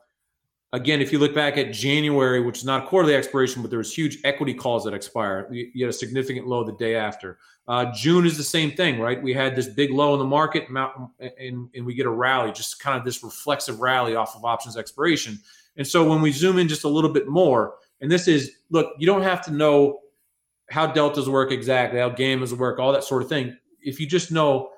[0.73, 3.79] again, if you look back at January, which is not a quarterly expiration, but there
[3.79, 5.47] was huge equity calls that expire.
[5.51, 7.39] You, had a significant low the day after.
[7.69, 9.23] Uh, June is the same thing, right?
[9.23, 12.81] We had this big low in the market, and, and we get a rally, just
[12.81, 15.39] kind of this reflexive rally off of options expiration.
[15.77, 18.95] And so when we zoom in just a little bit more, and this is look,
[18.99, 20.01] you don't have to know
[20.71, 23.57] how deltas work exactly, how gammas work, all that sort of thing.
[23.81, 24.71] If you just know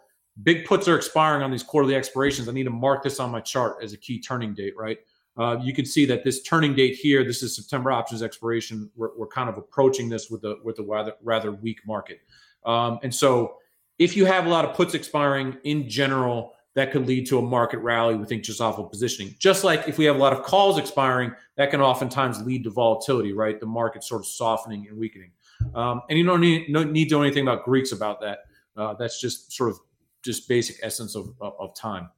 [0.43, 3.41] big puts are expiring on these quarterly expirations, I need to mark this on my
[3.41, 4.99] chart as a key turning date, right?
[5.37, 8.91] Uh, you can see that this turning date here, this is September options expiration.
[8.95, 12.21] We're, we're kind of approaching this with a with a rather rather weak market,
[12.65, 13.57] um, and so
[13.99, 17.43] if you have a lot of puts expiring in general, that could lead to a
[17.43, 18.17] market rally.
[18.17, 19.35] We think just off of positioning.
[19.39, 22.71] Just like if we have a lot of calls expiring, that can oftentimes lead to
[22.71, 23.59] volatility, right?
[23.59, 25.31] The market sort of softening and weakening.
[25.75, 28.41] Um, and you don't need, no need to know anything about Greeks about that.
[28.77, 29.79] Uh, that's just sort of
[30.23, 32.09] just basic essence of, of, of time.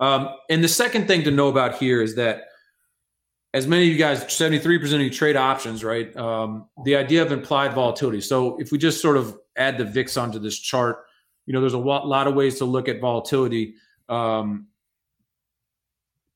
[0.00, 2.44] Um, and the second thing to know about here is that
[3.54, 6.14] as many of you guys, 73% of you trade options, right?
[6.16, 8.20] Um, the idea of implied volatility.
[8.20, 11.04] So if we just sort of add the VIX onto this chart,
[11.46, 13.74] you know, there's a lot of ways to look at volatility.
[14.08, 14.66] Um,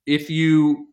[0.06, 0.88] if you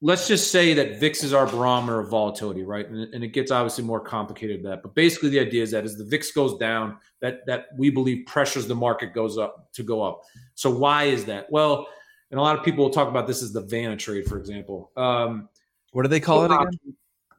[0.00, 2.88] let's just say that VIX is our barometer of volatility, right?
[2.88, 4.82] And, and, it gets obviously more complicated than that.
[4.82, 8.26] But basically, the idea is that as the VIX goes down, that that we believe
[8.26, 10.22] pressures the market goes up to go up.
[10.54, 11.50] So why is that?
[11.50, 11.88] Well,
[12.30, 14.90] and a lot of people will talk about this as the Vanna trade, for example.
[14.96, 15.48] Um,
[15.92, 16.94] what do they call it again?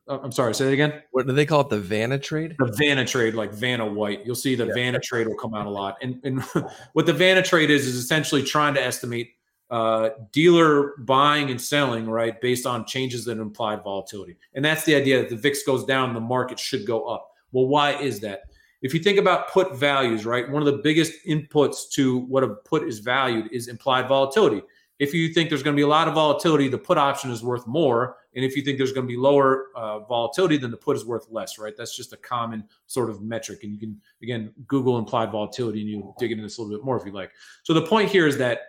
[0.10, 1.04] uh, I'm sorry, say it again.
[1.12, 1.70] What do they call it?
[1.70, 2.56] The Vanna trade?
[2.58, 4.26] The Vanna trade, like Vanna White.
[4.26, 4.74] You'll see the yeah.
[4.74, 5.98] Vanna trade will come out a lot.
[6.02, 6.42] And, and
[6.94, 9.36] what the Vanna trade is, is essentially trying to estimate
[9.70, 14.36] uh, dealer buying and selling, right, based on changes in implied volatility.
[14.56, 17.34] And that's the idea that the VIX goes down, the market should go up.
[17.52, 18.46] Well, why is that?
[18.82, 22.48] If you think about put values, right, one of the biggest inputs to what a
[22.48, 24.64] put is valued is implied volatility.
[25.00, 27.42] If you think there's going to be a lot of volatility, the put option is
[27.42, 28.18] worth more.
[28.36, 31.06] And if you think there's going to be lower uh, volatility, then the put is
[31.06, 31.74] worth less, right?
[31.78, 33.64] That's just a common sort of metric.
[33.64, 36.86] And you can, again, Google implied volatility and you dig into this a little bit
[36.86, 37.32] more if you like.
[37.64, 38.60] So the point here is that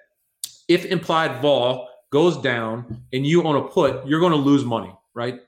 [0.68, 4.94] if implied vol goes down and you own a put, you're going to lose money,
[5.14, 5.40] right?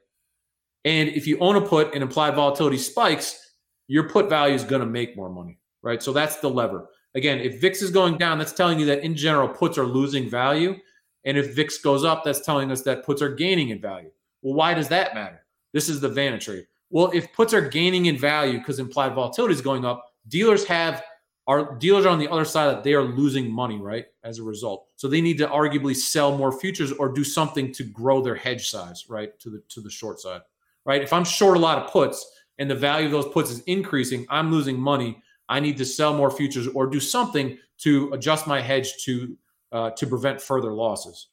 [0.84, 3.54] And if you own a put and implied volatility spikes,
[3.86, 6.02] your put value is going to make more money, right?
[6.02, 6.88] So that's the lever.
[7.14, 10.30] Again, if VIX is going down, that's telling you that in general puts are losing
[10.30, 10.76] value.
[11.24, 14.10] And if VIX goes up, that's telling us that puts are gaining in value.
[14.40, 15.44] Well, why does that matter?
[15.72, 16.66] This is the Vanna trade.
[16.90, 21.02] Well, if puts are gaining in value because implied volatility is going up, dealers have
[21.48, 24.06] our dealers are on the other side that they are losing money, right?
[24.22, 24.86] As a result.
[24.94, 28.70] So they need to arguably sell more futures or do something to grow their hedge
[28.70, 29.38] size, right?
[29.40, 30.42] To the to the short side.
[30.84, 31.02] Right.
[31.02, 32.24] If I'm short a lot of puts
[32.58, 35.22] and the value of those puts is increasing, I'm losing money.
[35.52, 39.36] I need to sell more futures or do something to adjust my hedge to
[39.70, 41.28] uh, to prevent further losses.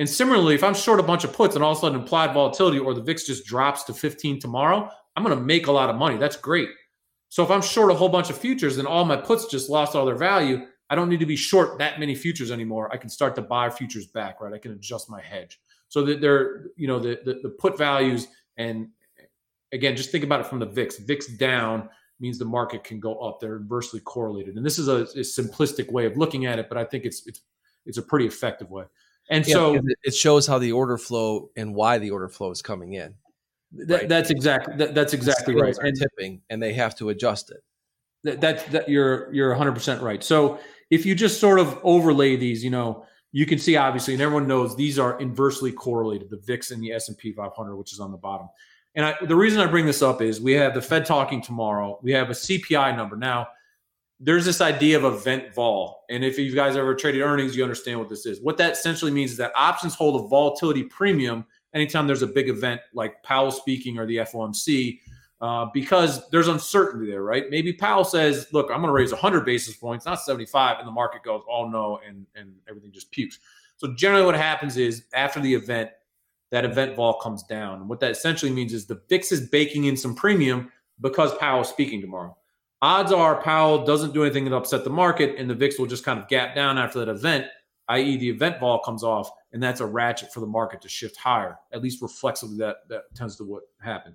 [0.00, 2.34] And similarly, if I'm short a bunch of puts and all of a sudden implied
[2.34, 5.90] volatility or the VIX just drops to 15 tomorrow, I'm going to make a lot
[5.90, 6.16] of money.
[6.16, 6.68] That's great.
[7.28, 9.94] So if I'm short a whole bunch of futures and all my puts just lost
[9.94, 12.92] all their value, I don't need to be short that many futures anymore.
[12.92, 14.52] I can start to buy futures back, right?
[14.52, 15.60] I can adjust my hedge.
[15.88, 18.88] So that they're, you know, the, the, the put values and
[19.72, 20.98] again, just think about it from the VIX.
[20.98, 21.88] VIX down
[22.22, 23.40] means the market can go up.
[23.40, 26.78] They're inversely correlated, and this is a, a simplistic way of looking at it, but
[26.78, 27.42] I think it's it's
[27.84, 28.84] it's a pretty effective way.
[29.28, 32.62] And yeah, so it shows how the order flow and why the order flow is
[32.62, 33.14] coming in.
[33.72, 34.08] That, right?
[34.08, 35.76] That's exactly that, that's exactly right.
[35.78, 37.58] And tipping, and they have to adjust it.
[38.24, 40.22] That, that that you're you're 100 percent right.
[40.22, 44.22] So if you just sort of overlay these, you know, you can see obviously, and
[44.22, 47.92] everyone knows these are inversely correlated: the VIX and the S and P 500, which
[47.92, 48.48] is on the bottom.
[48.94, 51.98] And I, the reason I bring this up is we have the Fed talking tomorrow.
[52.02, 53.16] We have a CPI number.
[53.16, 53.48] Now,
[54.20, 56.04] there's this idea of event vol.
[56.08, 58.40] And if you guys ever traded earnings, you understand what this is.
[58.40, 62.48] What that essentially means is that options hold a volatility premium anytime there's a big
[62.48, 65.00] event like Powell speaking or the FOMC,
[65.40, 67.50] uh, because there's uncertainty there, right?
[67.50, 70.78] Maybe Powell says, look, I'm going to raise 100 basis points, not 75.
[70.78, 73.40] And the market goes, oh no, and, and everything just pukes.
[73.76, 75.90] So generally what happens is after the event,
[76.52, 77.88] that event vol comes down.
[77.88, 82.00] What that essentially means is the VIX is baking in some premium because Powell's speaking
[82.00, 82.36] tomorrow.
[82.82, 86.04] Odds are Powell doesn't do anything to upset the market, and the VIX will just
[86.04, 87.46] kind of gap down after that event,
[87.88, 91.16] i.e., the event vol comes off, and that's a ratchet for the market to shift
[91.16, 91.56] higher.
[91.72, 94.14] At least reflexively, that that tends to what happen.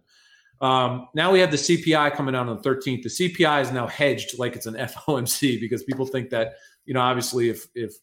[0.62, 3.04] Um, now we have the CPI coming out on the 13th.
[3.04, 6.54] The CPI is now hedged like it's an FOMC because people think that
[6.88, 7.98] you know, obviously, if if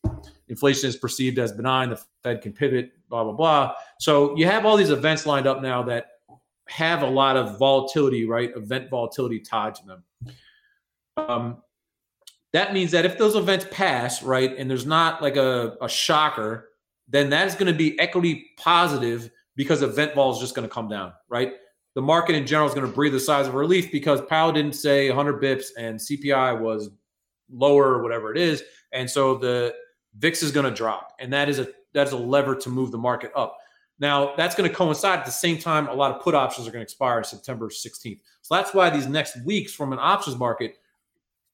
[0.49, 3.75] inflation is perceived as benign, the Fed can pivot, blah blah blah.
[3.99, 6.07] So you have all these events lined up now that
[6.69, 8.55] have a lot of volatility, right?
[8.55, 10.05] Event volatility tied to them.
[11.17, 11.57] Um,
[12.53, 16.69] that means that if those events pass, right, and there's not like a, a shocker,
[17.09, 20.89] then that's going to be equity positive because event vol is just going to come
[20.89, 21.55] down, right?
[21.95, 24.75] The market in general is going to breathe a sigh of relief because Powell didn't
[24.75, 26.91] say 100 bips and CPI was
[27.55, 28.63] lower or whatever it is.
[28.93, 29.75] And so the
[30.19, 31.15] VIX is going to drop.
[31.21, 33.57] And that is a that's a lever to move the market up.
[34.01, 36.73] Now, that's going to coincide at the same time a lot of put options are
[36.73, 38.19] going to expire September 16th.
[38.43, 40.75] So that's why these next weeks from an options market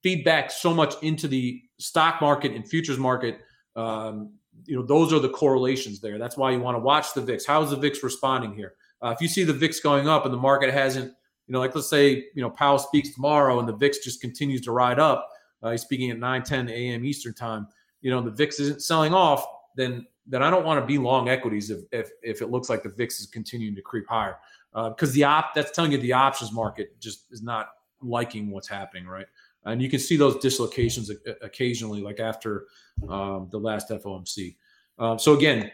[0.02, 3.40] feedback so much into the stock market and futures market.
[3.76, 4.32] Um,
[4.64, 6.18] you know, those are the correlations there.
[6.18, 7.44] That's why you want to watch the VIX.
[7.44, 8.74] How is the VIX responding here?
[9.02, 11.12] Uh, if you see the VIX going up and the market hasn't,
[11.46, 14.60] you know, like let's say, you know, Powell speaks tomorrow and the VIX just continues
[14.62, 15.28] to ride up,
[15.62, 17.04] uh, he's speaking at 9 10 a.m.
[17.04, 17.66] Eastern time.
[18.00, 19.44] You know, the VIX isn't selling off,
[19.76, 22.82] then then I don't want to be long equities if if, if it looks like
[22.82, 24.36] the VIX is continuing to creep higher.
[24.72, 27.70] Because uh, the op that's telling you the options market just is not
[28.00, 29.26] liking what's happening, right?
[29.64, 31.10] And you can see those dislocations
[31.42, 32.66] occasionally, like after
[33.08, 34.56] um, the last FOMC.
[34.98, 35.70] Um, so again,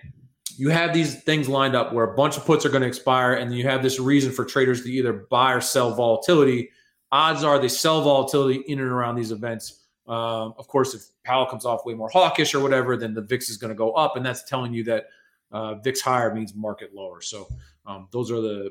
[0.56, 3.34] you have these things lined up where a bunch of puts are going to expire,
[3.34, 6.70] and you have this reason for traders to either buy or sell volatility
[7.16, 9.84] odds are they sell volatility in and around these events.
[10.06, 13.48] Um, of course, if Powell comes off way more hawkish or whatever, then the VIX
[13.48, 15.06] is going to go up, and that's telling you that
[15.50, 17.22] uh, VIX higher means market lower.
[17.22, 17.48] So
[17.86, 18.70] um, those are the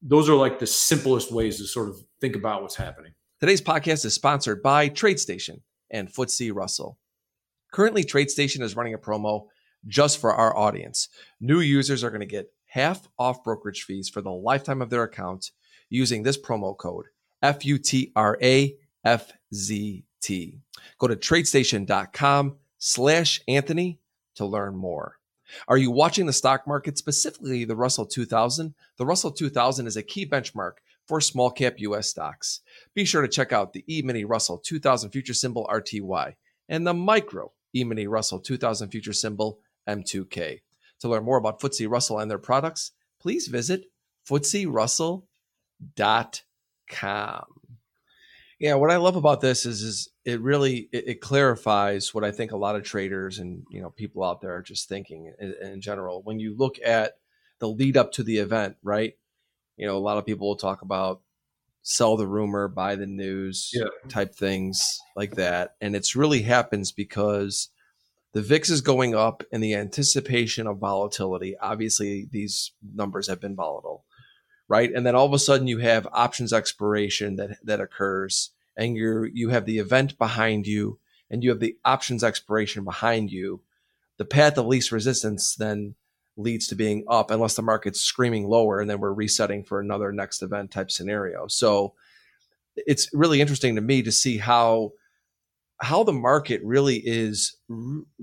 [0.00, 3.12] those are like the simplest ways to sort of think about what's happening.
[3.40, 5.60] Today's podcast is sponsored by TradeStation
[5.90, 6.98] and FTSE Russell.
[7.72, 9.46] Currently, TradeStation is running a promo
[9.86, 11.08] just for our audience.
[11.40, 15.02] New users are going to get half off brokerage fees for the lifetime of their
[15.02, 15.50] account
[15.88, 17.06] using this promo code
[17.42, 18.76] FUTRAFZT.
[20.98, 24.00] Go to tradestation.com slash Anthony
[24.36, 25.18] to learn more.
[25.68, 28.74] Are you watching the stock market, specifically the Russell 2000?
[28.96, 30.74] The Russell 2000 is a key benchmark
[31.06, 32.60] for small cap US stocks.
[32.94, 36.36] Be sure to check out the E Mini Russell 2000 future symbol RTY
[36.68, 40.60] and the micro E Mini Russell 2000 future symbol M2K.
[41.00, 43.86] To learn more about FTSE Russell and their products, please visit
[44.28, 45.22] FTSERussell.com.
[48.58, 52.30] Yeah, what I love about this is, is it really it, it, clarifies what I
[52.30, 55.54] think a lot of traders and you know people out there are just thinking in,
[55.60, 56.22] in general.
[56.22, 57.14] When you look at
[57.58, 59.14] the lead up to the event, right?
[59.76, 61.22] You know, a lot of people will talk about
[61.82, 63.84] sell the rumor, buy the news yeah.
[64.08, 65.74] type things like that.
[65.80, 67.68] And it's really happens because
[68.32, 71.56] the VIX is going up in the anticipation of volatility.
[71.60, 74.04] Obviously, these numbers have been volatile
[74.72, 74.90] right?
[74.90, 79.24] And then all of a sudden you have options expiration that that occurs, and you
[79.24, 80.98] you have the event behind you,
[81.30, 83.60] and you have the options expiration behind you.
[84.16, 85.94] The path of least resistance then
[86.38, 90.10] leads to being up unless the market's screaming lower and then we're resetting for another
[90.10, 91.46] next event type scenario.
[91.48, 91.92] So
[92.74, 94.92] it's really interesting to me to see how
[95.82, 97.58] how the market really is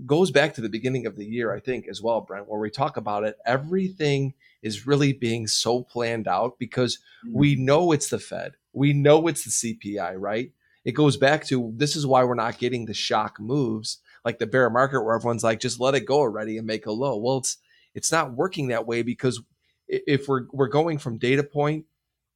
[0.08, 2.72] goes back to the beginning of the year, I think, as well, Brent, where we
[2.72, 3.38] talk about it.
[3.45, 6.99] Everything is really being so planned out because
[7.32, 10.51] we know it's the Fed, we know it's the CPI, right?
[10.86, 14.47] It goes back to this is why we're not getting the shock moves like the
[14.47, 17.18] bear market where everyone's like, just let it go already and make a low.
[17.18, 17.57] Well, it's
[17.95, 19.41] it's not working that way because
[19.88, 21.86] if we're we're going from data point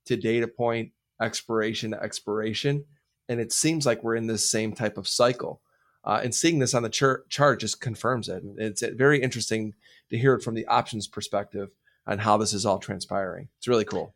[0.06, 2.86] to data point, expiration to expiration,
[3.30, 5.62] and it seems like we're in this same type of cycle.
[6.06, 8.44] Uh, and seeing this on the chart, chart just confirms it.
[8.58, 9.74] It's very interesting
[10.10, 11.70] to hear it from the options perspective
[12.08, 13.48] on how this is all transpiring.
[13.58, 14.16] It's really cool.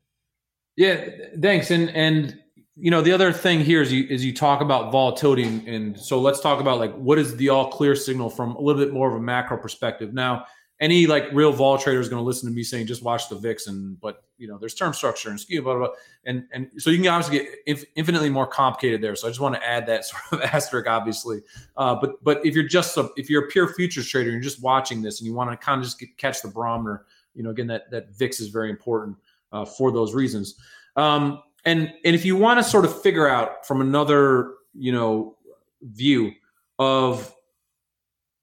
[0.76, 1.10] Yeah,
[1.42, 1.72] thanks.
[1.72, 2.40] And and
[2.76, 6.00] you know the other thing here is you is you talk about volatility, and, and
[6.00, 8.94] so let's talk about like what is the all clear signal from a little bit
[8.94, 10.14] more of a macro perspective.
[10.14, 10.46] Now,
[10.80, 13.36] any like real vol trader is going to listen to me saying just watch the
[13.36, 15.96] VIX and but you know there's term structure and skew blah blah, blah.
[16.26, 19.16] and and so you can obviously get inf- infinitely more complicated there.
[19.16, 21.42] So I just want to add that sort of asterisk, obviously.
[21.76, 24.44] Uh, but but if you're just a, if you're a pure futures trader and you're
[24.44, 27.06] just watching this and you want to kind of just get, catch the barometer,
[27.38, 29.16] you know again that that VIX is very important
[29.54, 30.56] uh, for those reasons.
[30.96, 35.38] Um, and and if you want to sort of figure out from another you know
[35.82, 36.32] view
[36.80, 37.34] of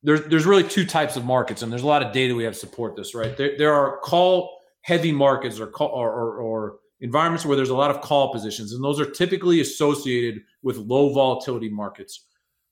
[0.03, 2.57] there's there's really two types of markets, and there's a lot of data we have
[2.57, 3.15] support this.
[3.15, 7.71] Right, there, there are call heavy markets or call or, or, or environments where there's
[7.71, 12.27] a lot of call positions, and those are typically associated with low volatility markets,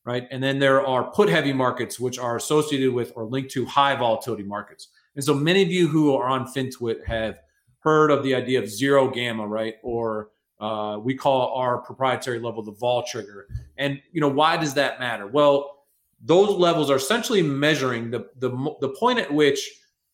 [0.05, 0.29] right?
[0.31, 3.97] And then there are put heavy markets, which are associated with or linked to high
[3.97, 4.89] volatility markets.
[5.15, 7.39] And so many of you who are on FinTwit have
[7.81, 9.75] heard of the idea of zero gamma, right?
[9.83, 13.49] Or uh, we call our proprietary level the vol trigger.
[13.77, 15.27] And you know why does that matter?
[15.27, 15.85] Well,
[16.23, 18.51] those levels are essentially measuring the, the,
[18.81, 19.69] the point at which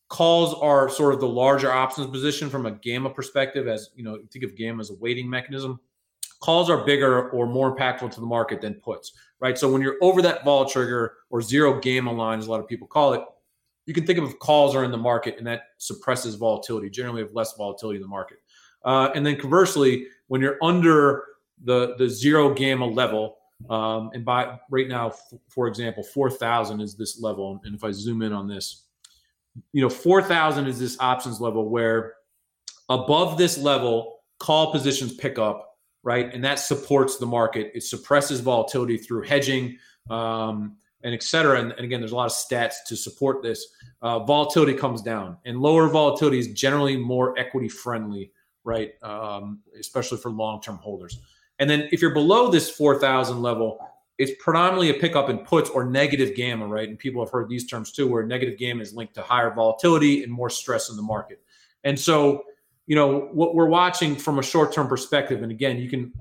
[0.09, 4.19] calls are sort of the larger options position from a gamma perspective as you know
[4.31, 5.79] think of gamma as a weighting mechanism
[6.39, 9.97] calls are bigger or more impactful to the market than puts right so when you're
[10.01, 13.21] over that vol trigger or zero gamma line as a lot of people call it
[13.89, 17.33] you can think of calls are in the market and that suppresses volatility generally have
[17.33, 18.37] less volatility in the market
[18.85, 21.25] uh, and then conversely when you're under
[21.65, 26.95] the the zero gamma level um, and by right now, f- for example, 4,000 is
[26.95, 27.59] this level.
[27.63, 28.85] And if I zoom in on this,
[29.73, 32.13] you know, 4,000 is this options level where
[32.87, 36.33] above this level, call positions pick up, right?
[36.33, 37.71] And that supports the market.
[37.75, 39.77] It suppresses volatility through hedging
[40.09, 41.59] um, and et cetera.
[41.59, 43.65] And, and, again, there's a lot of stats to support this.
[44.01, 48.31] Uh, volatility comes down, and lower volatility is generally more equity friendly,
[48.63, 48.91] right?
[49.01, 51.19] Um, especially for long term holders.
[51.59, 53.79] And then if you're below this 4,000 level,
[54.17, 56.87] it's predominantly a pickup in puts or negative gamma, right?
[56.87, 60.23] And people have heard these terms too, where negative gamma is linked to higher volatility
[60.23, 61.41] and more stress in the market.
[61.83, 62.43] And so,
[62.85, 66.11] you know, what we're watching from a short-term perspective, and again, you can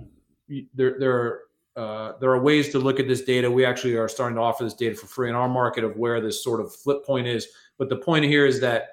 [0.74, 1.41] there there are
[1.79, 3.51] uh, there are ways to look at this data.
[3.51, 6.20] We actually are starting to offer this data for free in our market of where
[6.20, 7.49] this sort of flip point is.
[7.79, 8.89] But the point here is that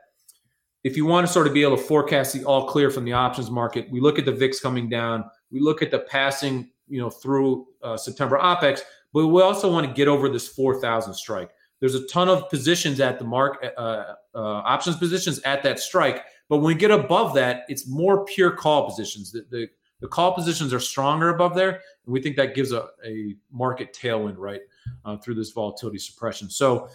[0.84, 3.14] if you want to sort of be able to forecast the all clear from the
[3.14, 7.00] options market, we look at the VIX coming down we look at the passing, you
[7.00, 8.82] know, through uh, September OPEX,
[9.14, 11.52] but we also want to get over this 4,000 strike.
[11.80, 16.24] There's a ton of positions at the mark, uh, uh, options positions at that strike,
[16.50, 19.32] but when we get above that, it's more pure call positions.
[19.32, 19.68] The, the,
[20.02, 24.36] the call positions are stronger above there, we think that gives a, a market tailwind
[24.38, 24.62] right
[25.03, 26.49] uh, through this volatility suppression.
[26.49, 26.89] So,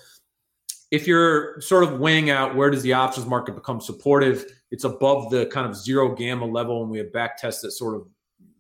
[0.91, 5.31] if you're sort of weighing out where does the options market become supportive, it's above
[5.31, 8.09] the kind of zero gamma level, and we have back tests that sort of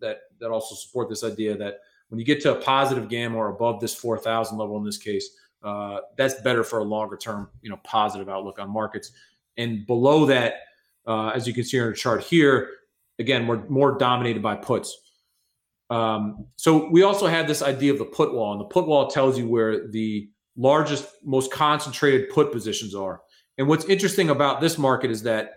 [0.00, 1.80] that that also support this idea that
[2.10, 5.30] when you get to a positive gamma or above this 4,000 level in this case,
[5.62, 9.12] uh, that's better for a longer term, you know, positive outlook on markets.
[9.56, 10.54] And below that,
[11.06, 12.68] uh, as you can see on the chart here,
[13.18, 15.09] again, we're more dominated by puts.
[15.90, 19.08] Um, so we also have this idea of the put wall, and the put wall
[19.08, 23.20] tells you where the largest, most concentrated put positions are.
[23.58, 25.54] And what's interesting about this market is that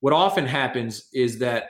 [0.00, 1.68] what often happens is that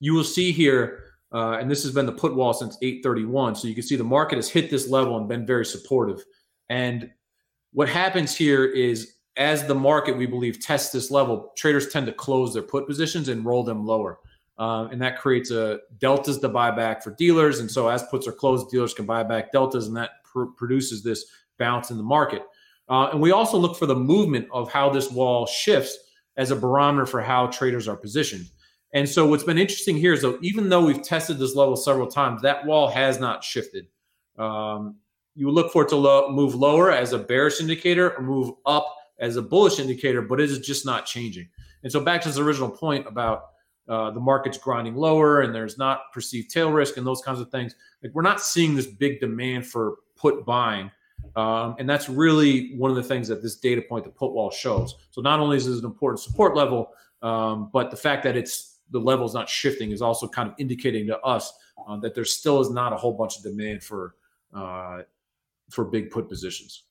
[0.00, 3.54] you will see here, uh, and this has been the put wall since 831.
[3.54, 6.24] So you can see the market has hit this level and been very supportive.
[6.70, 7.10] And
[7.72, 12.12] what happens here is as the market, we believe, tests this level, traders tend to
[12.12, 14.18] close their put positions and roll them lower.
[14.60, 17.60] Uh, and that creates a deltas to buy back for dealers.
[17.60, 21.02] And so as puts are closed, dealers can buy back deltas, and that pr- produces
[21.02, 21.24] this
[21.58, 22.42] bounce in the market.
[22.86, 25.96] Uh, and we also look for the movement of how this wall shifts
[26.36, 28.44] as a barometer for how traders are positioned.
[28.92, 32.08] And so what's been interesting here is that even though we've tested this level several
[32.08, 33.86] times, that wall has not shifted.
[34.36, 34.96] Um,
[35.34, 38.94] you look for it to lo- move lower as a bearish indicator or move up
[39.20, 41.48] as a bullish indicator, but it is just not changing.
[41.82, 43.44] And so back to his original point about
[43.90, 47.50] uh, the market's grinding lower and there's not perceived tail risk and those kinds of
[47.50, 47.74] things.
[48.02, 50.92] Like we're not seeing this big demand for put buying.
[51.34, 54.50] Um, and that's really one of the things that this data point, the put wall,
[54.50, 54.94] shows.
[55.10, 58.78] So not only is it an important support level, um, but the fact that it's
[58.92, 61.52] the level is not shifting is also kind of indicating to us
[61.88, 64.14] uh, that there still is not a whole bunch of demand for
[64.54, 65.02] uh,
[65.68, 66.84] for big put positions.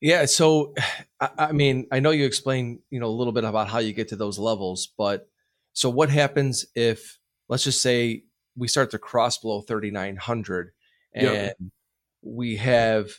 [0.00, 0.24] Yeah.
[0.26, 0.74] So,
[1.20, 3.92] I, I mean, I know you explained, you know, a little bit about how you
[3.92, 5.28] get to those levels, but
[5.72, 7.18] so what happens if,
[7.48, 8.24] let's just say,
[8.56, 10.72] we start to cross below 3,900
[11.14, 11.56] and yep.
[12.22, 13.10] we have,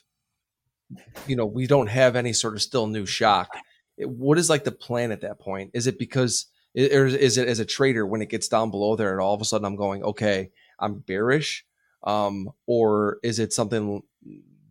[1.28, 3.56] you know, we don't have any sort of still new shock.
[3.98, 5.72] What is like the plan at that point?
[5.74, 9.14] Is it because, or is it as a trader when it gets down below there
[9.14, 11.66] and all of a sudden I'm going, okay, I'm bearish?
[12.04, 14.04] Um, or is it something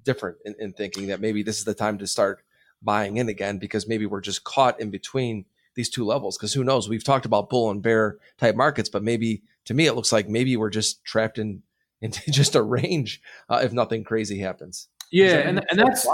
[0.05, 2.43] different in, in thinking that maybe this is the time to start
[2.83, 5.45] buying in again because maybe we're just caught in between
[5.75, 6.37] these two levels.
[6.37, 6.89] Because who knows?
[6.89, 10.29] We've talked about bull and bear type markets but maybe to me it looks like
[10.29, 11.63] maybe we're just trapped in
[12.01, 14.89] into just a range uh, if nothing crazy happens.
[15.11, 16.07] Yeah and, and that's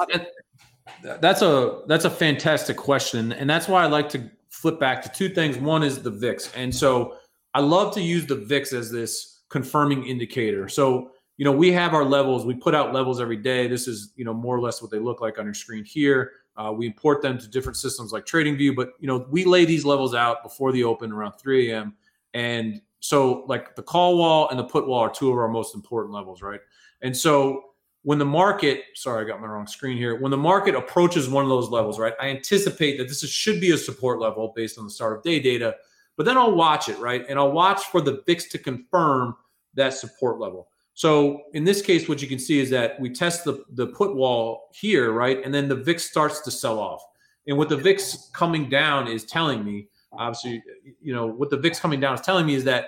[1.02, 5.08] that's a that's a fantastic question and that's why i like to flip back to
[5.10, 5.58] two things.
[5.58, 7.16] One is the vix and so
[7.52, 10.68] i love to use the vix as this confirming indicator.
[10.68, 12.46] So you know, we have our levels.
[12.46, 13.66] We put out levels every day.
[13.66, 16.32] This is, you know, more or less what they look like on your screen here.
[16.56, 19.84] Uh, we import them to different systems like TradingView, but you know, we lay these
[19.84, 21.94] levels out before the open around 3 a.m.
[22.32, 25.74] And so, like the call wall and the put wall are two of our most
[25.74, 26.60] important levels, right?
[27.02, 27.62] And so,
[28.02, 30.20] when the market, sorry, I got my wrong screen here.
[30.20, 33.60] When the market approaches one of those levels, right, I anticipate that this is, should
[33.60, 35.74] be a support level based on the start of day data.
[36.16, 39.34] But then I'll watch it, right, and I'll watch for the VIX to confirm
[39.74, 40.68] that support level.
[40.94, 44.14] So in this case, what you can see is that we test the, the put
[44.14, 45.44] wall here, right?
[45.44, 47.04] And then the VIX starts to sell off.
[47.46, 50.62] And what the VIX coming down is telling me, obviously,
[51.02, 52.86] you know, what the VIX coming down is telling me is that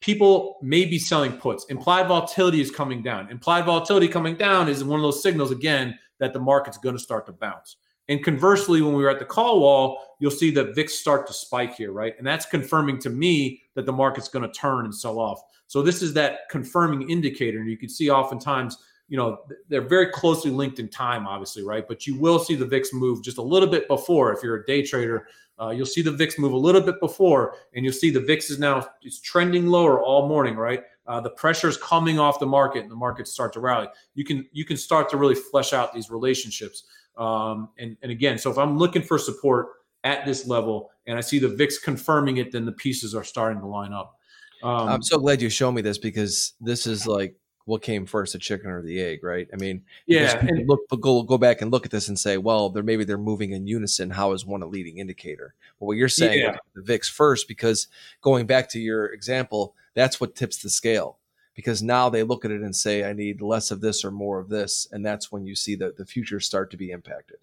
[0.00, 1.64] people may be selling puts.
[1.66, 3.28] Implied volatility is coming down.
[3.30, 7.02] Implied volatility coming down is one of those signals, again, that the market's going to
[7.02, 7.76] start to bounce.
[8.08, 11.32] And conversely, when we were at the call wall, you'll see the VIX start to
[11.32, 12.14] spike here, right?
[12.18, 15.40] And that's confirming to me that the market's going to turn and sell off.
[15.66, 17.60] So this is that confirming indicator.
[17.60, 18.78] And you can see oftentimes,
[19.08, 19.38] you know,
[19.68, 21.86] they're very closely linked in time, obviously, right?
[21.86, 24.32] But you will see the VIX move just a little bit before.
[24.32, 25.28] If you're a day trader,
[25.60, 28.50] uh, you'll see the VIX move a little bit before, and you'll see the VIX
[28.50, 30.82] is now it's trending lower all morning, right?
[31.06, 33.88] Uh, the pressure is coming off the market, and the markets start to rally.
[34.14, 36.84] You can you can start to really flesh out these relationships.
[37.16, 39.68] Um, and and again, so if I'm looking for support
[40.04, 43.60] at this level, and I see the VIX confirming it, then the pieces are starting
[43.60, 44.18] to line up.
[44.62, 48.32] Um, I'm so glad you showed me this because this is like what came first,
[48.32, 49.48] the chicken or the egg, right?
[49.52, 50.36] I mean, yeah.
[50.38, 53.18] And look, go go back and look at this and say, well, they're maybe they're
[53.18, 54.10] moving in unison.
[54.10, 55.54] How is one a leading indicator?
[55.78, 56.56] But what you're saying, yeah.
[56.74, 57.88] the VIX first, because
[58.20, 61.18] going back to your example, that's what tips the scale.
[61.54, 64.38] Because now they look at it and say, I need less of this or more
[64.38, 67.36] of this, and that's when you see that the futures start to be impacted.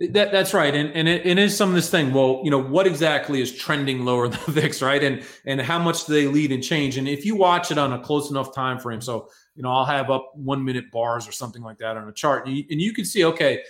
[0.00, 2.12] That, that's right, and and it, it is some of this thing.
[2.12, 5.02] Well, you know, what exactly is trending lower than the VIX, right?
[5.02, 6.98] And and how much do they lead and change?
[6.98, 9.84] And if you watch it on a close enough time frame, so you know, I'll
[9.84, 12.80] have up one minute bars or something like that on a chart, and you, and
[12.80, 13.64] you can see, okay,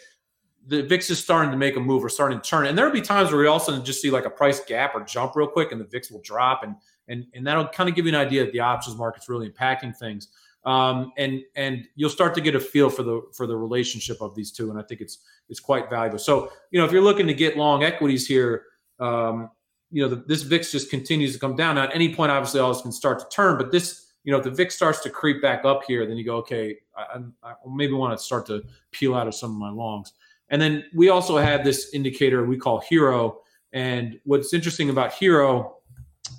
[0.66, 2.66] the VIX is starting to make a move or starting to turn.
[2.66, 5.34] And there'll be times where we also just see like a price gap or jump
[5.34, 6.76] real quick, and the VIX will drop, and
[7.09, 9.97] and and that'll kind of give you an idea that the options market's really impacting
[9.97, 10.29] things.
[10.65, 14.35] um, and and you'll start to get a feel for the for the relationship of
[14.35, 16.19] these two, and I think it's it's quite valuable.
[16.19, 18.65] So you know, if you're looking to get long equities here,
[18.99, 19.51] um,
[19.91, 21.77] you know, the, this VIX just continues to come down.
[21.77, 24.39] Now, at any point, obviously, all this can start to turn, but this you know,
[24.39, 27.55] if the VIX starts to creep back up here, then you go, okay, I, I
[27.67, 30.13] maybe want to start to peel out of some of my longs.
[30.51, 33.37] And then we also have this indicator we call HIRO.
[33.73, 35.73] And what's interesting about HIRO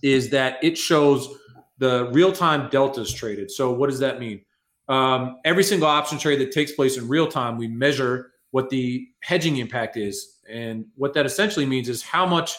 [0.01, 1.29] is that it shows
[1.77, 3.49] the real time deltas traded.
[3.51, 4.41] So, what does that mean?
[4.87, 9.07] Um, every single option trade that takes place in real time, we measure what the
[9.21, 10.39] hedging impact is.
[10.49, 12.55] And what that essentially means is how much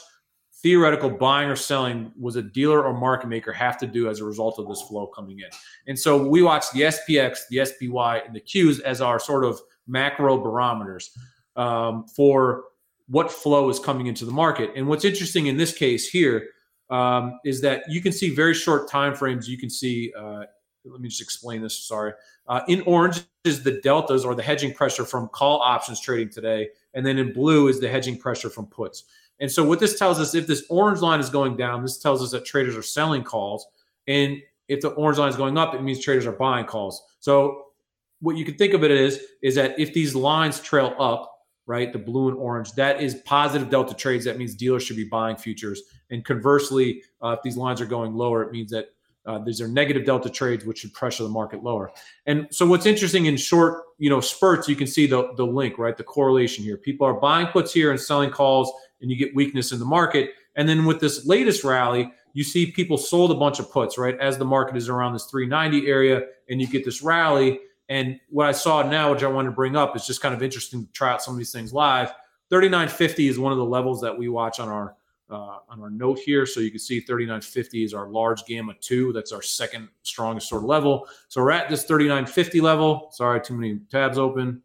[0.62, 4.24] theoretical buying or selling was a dealer or market maker have to do as a
[4.24, 5.49] result of this flow coming in.
[5.87, 9.61] And so we watch the SPX, the SPY, and the Qs as our sort of
[9.87, 11.11] macro barometers
[11.57, 12.64] um, for
[13.09, 14.70] what flow is coming into the market.
[14.76, 16.49] And what's interesting in this case here
[16.91, 19.49] um, is that you can see very short time frames.
[19.49, 20.12] You can see.
[20.16, 20.45] Uh,
[20.84, 21.78] let me just explain this.
[21.78, 22.12] Sorry.
[22.49, 26.68] Uh, in orange is the deltas or the hedging pressure from call options trading today,
[26.95, 29.05] and then in blue is the hedging pressure from puts.
[29.41, 32.22] And so what this tells us, if this orange line is going down, this tells
[32.22, 33.66] us that traders are selling calls.
[34.07, 34.38] And
[34.68, 37.03] if the orange line is going up, it means traders are buying calls.
[37.20, 37.64] So
[38.20, 41.93] what you can think of it is, is that if these lines trail up, right,
[41.93, 44.25] the blue and orange, that is positive delta trades.
[44.25, 45.83] That means dealers should be buying futures.
[46.11, 48.87] And conversely, uh, if these lines are going lower, it means that
[49.27, 51.93] uh, these are negative delta trades, which should pressure the market lower.
[52.27, 55.79] And so, what's interesting in short, you know, spurts, you can see the the link,
[55.79, 55.97] right?
[55.97, 56.79] The correlation here.
[56.79, 60.31] People are buying puts here and selling calls and you get weakness in the market.
[60.57, 64.19] And then with this latest rally, you see people sold a bunch of puts, right?
[64.19, 67.61] As the market is around this 390 area and you get this rally.
[67.91, 70.43] And what I saw now, which I wanted to bring up, is just kind of
[70.43, 72.14] interesting to try out some of these things live.
[72.49, 74.95] 3950 is one of the levels that we watch on our
[75.28, 76.45] uh, on our note here.
[76.47, 79.12] So you can see 3950 is our large gamma two.
[79.12, 81.07] That's our second strongest sort of level.
[81.28, 83.11] So we're at this 3950 level.
[83.12, 84.62] Sorry, too many tabs open.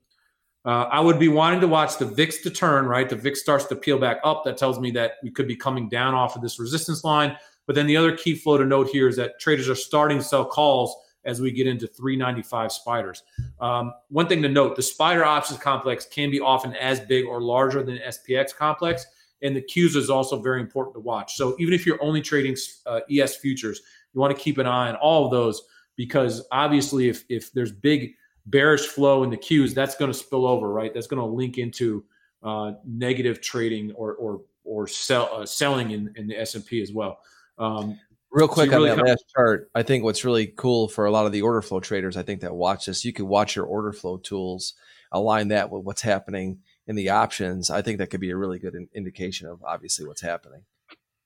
[0.63, 3.07] Uh, I would be wanting to watch the VIX to turn, right?
[3.07, 4.43] The VIX starts to peel back up.
[4.45, 7.37] That tells me that we could be coming down off of this resistance line.
[7.67, 10.23] But then the other key flow to note here is that traders are starting to
[10.23, 10.95] sell calls
[11.25, 13.23] as we get into 395 spiders.
[13.59, 17.41] Um, one thing to note the spider options complex can be often as big or
[17.41, 19.05] larger than SPX complex.
[19.41, 21.35] And the Qs is also very important to watch.
[21.35, 22.55] So even if you're only trading
[22.85, 23.81] uh, ES futures,
[24.13, 25.61] you want to keep an eye on all of those
[25.95, 28.15] because obviously, if, if there's big
[28.47, 30.93] bearish flow in the Qs, that's going to spill over, right?
[30.93, 32.03] That's going to link into
[32.43, 36.81] uh, negative trading or or or sell, uh, selling in, in the S and P
[36.81, 37.19] as well.
[37.57, 37.99] Um,
[38.35, 41.25] Real quick so on that last chart, I think what's really cool for a lot
[41.25, 43.93] of the order flow traders, I think that watch this, you can watch your order
[43.93, 44.73] flow tools,
[45.09, 47.69] align that with what's happening in the options.
[47.69, 50.63] I think that could be a really good in- indication of obviously what's happening.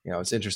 [0.03, 0.47] You know, it's interesting.